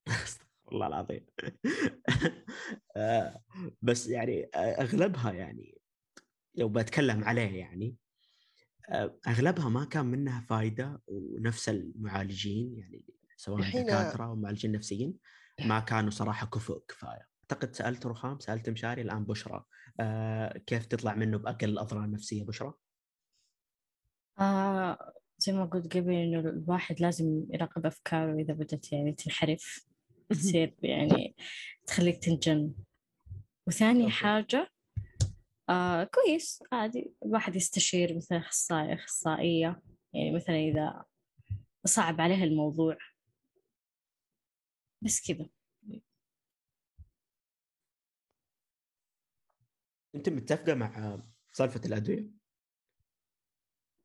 استغفر 0.08 0.48
الله 0.72 0.86
العظيم. 0.86 1.26
آه، 2.96 3.42
بس 3.82 4.06
يعني 4.06 4.50
آه، 4.54 4.58
أغلبها 4.58 5.32
يعني 5.32 5.80
لو 6.54 6.68
بتكلم 6.68 7.24
عليه 7.24 7.58
يعني 7.58 7.96
أغلبها 9.28 9.68
ما 9.68 9.84
كان 9.84 10.06
منها 10.06 10.40
فائده 10.40 11.02
ونفس 11.06 11.68
المعالجين 11.68 12.78
يعني 12.78 13.04
سواء 13.36 13.60
دكاتره 13.70 14.24
أو 14.24 14.36
معالجين 14.36 14.72
نفسيين 14.72 15.14
ما 15.66 15.80
كانوا 15.80 16.10
صراحة 16.10 16.46
كفؤ 16.46 16.78
كفاية 16.88 17.28
أعتقد 17.42 17.74
سألت 17.74 18.06
رخام 18.06 18.38
سألت 18.38 18.70
مشاري 18.70 19.02
الآن 19.02 19.24
بشرى 19.24 19.64
آه، 20.00 20.58
كيف 20.58 20.86
تطلع 20.86 21.14
منه 21.14 21.38
باقل 21.38 21.68
الأضرار 21.68 22.04
النفسية 22.04 22.44
بشرى؟ 22.44 22.72
آه 24.40 25.12
زي 25.38 25.52
ما 25.52 25.64
قلت 25.64 25.96
قبل 25.96 26.12
إنه 26.12 26.40
الواحد 26.40 27.00
لازم 27.00 27.44
يراقب 27.50 27.86
أفكاره 27.86 28.34
إذا 28.40 28.54
بدأت 28.54 28.92
يعني 28.92 29.12
تنحرف 29.12 29.86
تصير 30.30 30.74
يعني 30.82 31.34
تخليك 31.86 32.24
تنجن 32.24 32.74
وثاني. 33.66 34.10
حاجة 34.10 34.70
آه 35.68 36.04
كويس. 36.04 36.62
عادي. 36.72 37.14
الواحد 37.24 37.56
يستشير 37.56 38.16
مثلا 38.16 38.38
أخصائي 38.38 38.94
أخصائية 38.94 39.82
يعني 40.14 40.32
مثلا 40.36 40.56
إذا 40.56 41.04
صعب 41.86 42.20
عليها 42.20 42.44
الموضوع. 42.44 42.96
بس 45.02 45.26
كذا. 45.28 45.48
أنت 50.14 50.28
متفقة 50.28 50.74
مع 50.74 51.22
سالفة 51.52 51.80
الأدوية؟ 51.84 52.30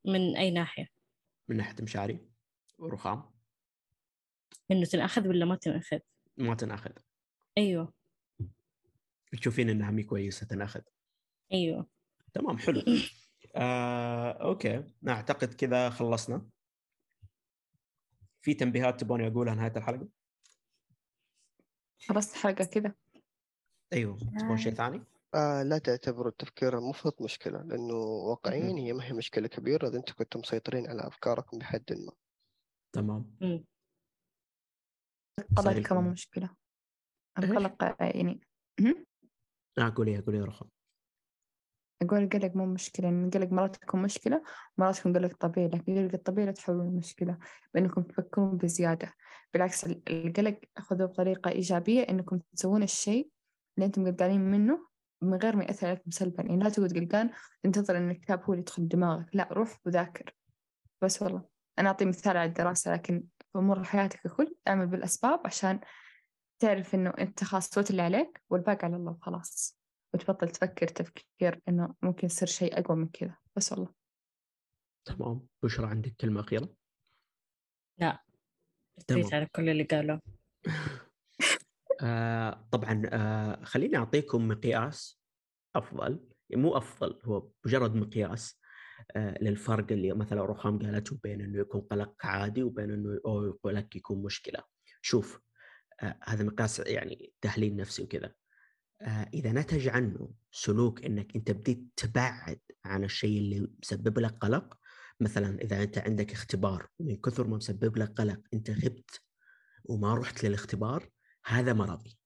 من 0.05 0.38
أي 0.38 0.51
ناحية؟ 0.51 0.88
من 1.47 1.57
ناحية 1.57 1.76
مشاري 1.84 2.30
ورخام؟ 2.80 3.34
إنه 4.72 4.86
تنأخذ 4.86 5.28
ولا 5.28 5.45
ما 5.45 5.55
تنأخذ؟ 5.55 5.99
ما 6.38 6.55
تنأخذ. 6.55 6.91
أيوه. 7.57 7.93
تشوفين 9.32 9.70
إنها 9.70 9.91
مي 9.91 10.03
كويسة 10.03 10.47
تنأخذ. 10.47 10.82
أيوه. 11.54 11.88
تمام 12.34 12.58
حلو. 12.58 12.82
آه، 13.56 14.32
أوكي. 14.32 14.84
أعتقد 15.08 15.54
كذا 15.54 15.89
خلصنا. 15.89 16.49
في 18.41 18.54
تنبيهات 18.54 19.01
تبوني 19.01 19.28
أقولها 19.28 19.56
نهاية 19.56 19.74
الحلقة؟ 19.78 20.08
خلصت 22.08 22.36
الحلقة 22.36 22.66
كذا. 22.66 22.95
أيوه. 23.93 24.18
تبون 24.18 24.58
شيء 24.58 24.74
ثاني؟ 24.74 25.04
آه 25.36 25.64
لا 25.64 25.78
تعتبروا 25.78 26.32
التفكير 26.32 26.78
المفرط 26.78 27.22
مشكلة 27.22 27.62
لأنه 27.62 27.93
واقعيا. 27.93 28.78
هي 28.78 28.93
ما 28.93 29.04
هي 29.06 29.14
مشكلة 29.14 29.47
كبيرة 29.47 29.88
إذا 29.88 29.97
أنتم 29.97 30.14
كنتم 30.14 30.39
مسيطرين 30.39 30.88
على 30.88 31.08
أفكاركم 31.08 31.58
بحد 31.58 31.84
ما. 31.93 32.12
تمام. 32.93 33.38
القلق 35.39 35.88
كمان 35.88 36.10
إيش؟ 36.10 36.30
القلق 37.38 37.84
يعني؟ 37.99 38.41
آه 39.78 39.93
قولي 39.95 40.20
قولي 40.20 40.39
رخام 40.39 40.70
أقول 42.04 42.24
القلق 42.24 42.56
مو 42.56 42.66
مشكلة 42.66 43.10
إن 43.10 43.26
القلق 43.26 43.51
مرات 43.51 43.84
يكون 43.84 44.01
مشكلة 44.01 44.43
مرات 44.78 44.99
يكون 44.99 45.18
قلق 45.18 45.36
طبيعي 45.39 45.68
لكن 45.68 45.97
القلق 45.97 46.14
الطبيعي 46.14 46.45
لا 46.45 46.51
تحولون 46.51 46.95
مشكلة 46.95 47.38
بأنكم 47.74 48.01
تفكرون 48.01 48.58
بزيادة. 48.58 49.14
بالعكس 49.54 49.86
ال- 49.86 50.01
القلق 50.10 50.60
خذوه 50.78 51.08
بطريقة 51.08 51.51
إيجابية 51.51 52.01
إنكم 52.01 52.39
تسوون 52.56 52.84
الشيء 52.84 53.30
اللي 53.78 53.86
أنتم 53.86 54.06
قلقانين 54.06 54.41
منه 54.41 54.88
من 55.22 55.34
غير 55.34 55.56
ما 55.56 55.64
يأثر 55.64 55.88
عليكم 55.88 56.12
سلبا. 56.12 56.43
يعني 56.43 56.64
لا 56.64 56.70
تقعد 56.70 56.93
قلقان 56.93 57.30
تنتظر 57.64 57.97
إن 57.97 58.12
الكتاب 58.12 58.43
هو 58.43 58.54
اللي 58.54 58.62
يدخل 58.62 58.88
دماغك. 58.88 59.26
لا 59.34 59.47
روح 59.51 59.80
وذاكر. 59.86 60.36
بس 61.01 61.22
والله 61.22 61.45
أنا 61.80 61.88
أعطي 61.89 62.06
مثال 62.06 62.38
على 62.38 62.49
الدراسة 62.49 62.93
لكن 62.93 63.24
في 63.51 63.60
أمور 63.60 63.84
حياتك 63.84 64.20
ككل 64.20 64.56
أعمل 64.68 64.88
بالأسباب 64.88 65.41
عشان 65.45 65.80
تعرف 66.60 66.95
إنه 66.95 67.14
أنت 67.20 67.43
خلاص 67.43 67.70
سويت 67.70 67.91
اللي 67.91 68.01
عليك 68.01 68.41
والباقي 68.49 68.88
على 68.88 68.95
الله 68.95 69.12
وخلاص 69.12 69.83
وتبطل 70.14 70.49
تفكر 70.49 70.88
تفكير 70.88 71.61
إنه 71.68 71.95
ممكن 72.01 72.26
يصير 72.26 72.47
شيء 72.47 72.80
أقوى 72.80 72.97
من 72.97 73.07
كذا. 73.07 73.38
بس 73.55 73.72
والله. 73.72 73.93
تمام. 75.05 75.47
بشرى 75.64 75.88
عندك 75.88 76.16
كلمة 76.22 76.39
أخيرة؟ 76.39 76.76
رديت 79.11 79.34
على 79.34 79.47
كل 79.55 79.70
اللي 79.70 79.84
قالوا. 79.84 80.20
آه 82.01 82.68
طبعا 82.72 83.01
آه 83.05 83.64
خليني 83.64 83.97
أعطيكم 83.97 84.47
مقياس 84.47 85.22
أفضل. 85.76 86.30
مو 86.53 86.78
أفضل 86.78 87.20
هو 87.24 87.49
مجرد 87.66 87.95
مقياس 87.95 88.59
آه 89.16 89.38
للفرق 89.41 89.91
اللي 89.91 90.14
مثلا 90.14 90.45
رخام 90.45 90.80
قالته 90.80 91.20
بين 91.24 91.41
إنه 91.41 91.59
يكون 91.59 91.82
قلق 91.82 92.26
عادي 92.26 92.64
وبين 92.64 92.91
إنه 92.91 93.20
أو 93.26 93.51
قلق 93.64 93.97
يكون 93.97 94.24
مشكلة. 94.24 94.64
شوف 95.01 95.41
آه 96.01 96.20
هذا 96.24 96.43
مقياس 96.43 96.80
يعني 96.80 97.34
تحليل 97.41 97.76
نفسي 97.76 98.03
وكذا. 98.03 98.28
آه، 98.28 98.43
إذا 99.34 99.52
نتج 99.52 99.88
عنه 99.88 100.32
سلوك 100.52 101.06
إنك 101.06 101.36
أنت 101.36 101.52
بديت 101.52 101.88
تبعد 101.96 102.60
عن 102.86 103.04
الشيء 103.04 103.38
اللي 103.38 103.68
مسبب 103.84 104.20
لك 104.20 104.38
قلق 104.38 104.78
مثلا 105.20 105.62
إذا 105.62 105.84
أنت 105.84 105.98
عندك 105.98 106.32
اختبار 106.32 106.88
ومن 107.00 107.16
كثر 107.16 107.48
ما 107.48 107.58
مسبب 107.58 107.98
لك 107.98 108.12
قلق 108.12 108.39
أنت 108.54 108.70
غبت 108.70 109.22
وما 109.86 110.16
رحت 110.16 110.44
للاختبار 110.44 111.10
هذا 111.46 111.74
مرضي. 111.74 112.18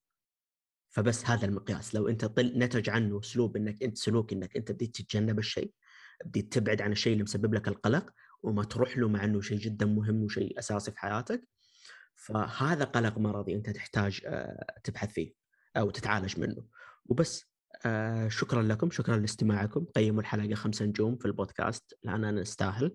فبس 0.90 1.26
هذا 1.26 1.46
المقياس. 1.46 1.94
لو 1.94 2.08
أنت 2.08 2.24
طل 2.24 2.58
نتج 2.58 2.90
عنه 2.90 3.20
اسلوب 3.20 3.56
إنك 3.56 3.82
أنت 3.82 3.98
سلوك 3.98 4.32
إنك 4.32 4.56
أنت 4.56 4.72
بديت 4.72 4.96
تتجنب 4.96 5.38
الشيء 5.38 5.72
بديت 6.24 6.52
تبعد 6.52 6.82
عن 6.82 6.92
الشيء 6.92 7.12
اللي 7.12 7.24
مسبب 7.24 7.54
لك 7.54 7.68
القلق 7.68 8.10
وما 8.42 8.64
تروح 8.64 8.98
له 8.98 9.08
مع 9.08 9.24
إنه 9.24 9.40
شيء 9.40 9.58
جدا 9.58 9.86
مهم 9.86 10.22
وشيء 10.22 10.58
أساسي 10.58 10.90
في 10.90 10.98
حياتك 10.98 11.48
فهذا 12.16 12.84
قلق 12.84 13.18
مرضي 13.18 13.54
أنت 13.54 13.70
تحتاج 13.70 14.20
آه، 14.26 14.80
تبحث 14.84 15.12
فيه. 15.12 15.37
أو 15.76 15.90
تتعالج 15.90 16.40
منه. 16.40 16.64
وبس 17.06 17.44
آه 17.86 18.28
شكرا 18.28 18.62
لكم 18.62 18.90
شكرا 18.90 19.16
لاستماعكم. 19.16 19.84
قيموا 19.84 20.20
الحلقة 20.20 20.54
خمسة 20.54 20.84
نجوم 20.84 21.16
في 21.16 21.24
البودكاست 21.26 21.98
لاننا 22.02 22.30
نستاهل 22.30 22.94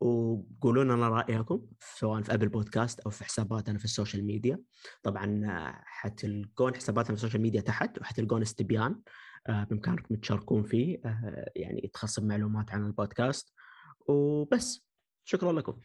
وقولوا 0.00 0.84
لنا 0.84 1.08
رأيكم 1.08 1.66
سواء 1.80 2.22
في 2.22 2.34
أبل 2.34 2.48
بودكاست 2.48 3.00
أو 3.00 3.10
في 3.10 3.24
حساباتنا 3.24 3.78
في 3.78 3.84
ال 3.84 3.90
social 3.90 4.24
media. 4.24 4.58
طبعا 5.02 5.46
آه، 5.46 5.82
حتلقون 5.84 6.74
حساباتنا 6.74 7.16
في 7.16 7.22
ال 7.22 7.25
social 7.25 7.42
media 7.42 7.60
تحت 7.60 7.98
وحتلقون 7.98 8.42
استبيان 8.42 9.00
آه 9.46 9.64
بإمكانكم 9.64 10.14
تشاركون 10.14 10.62
فيه 10.62 11.00
آه 11.04 11.52
يعني 11.56 11.90
تخص 11.94 12.18
معلومات 12.18 12.70
عن 12.70 12.86
البودكاست. 12.86 13.52
وبس 14.08 14.86
شكرا 15.24 15.52
لكم. 15.52 15.80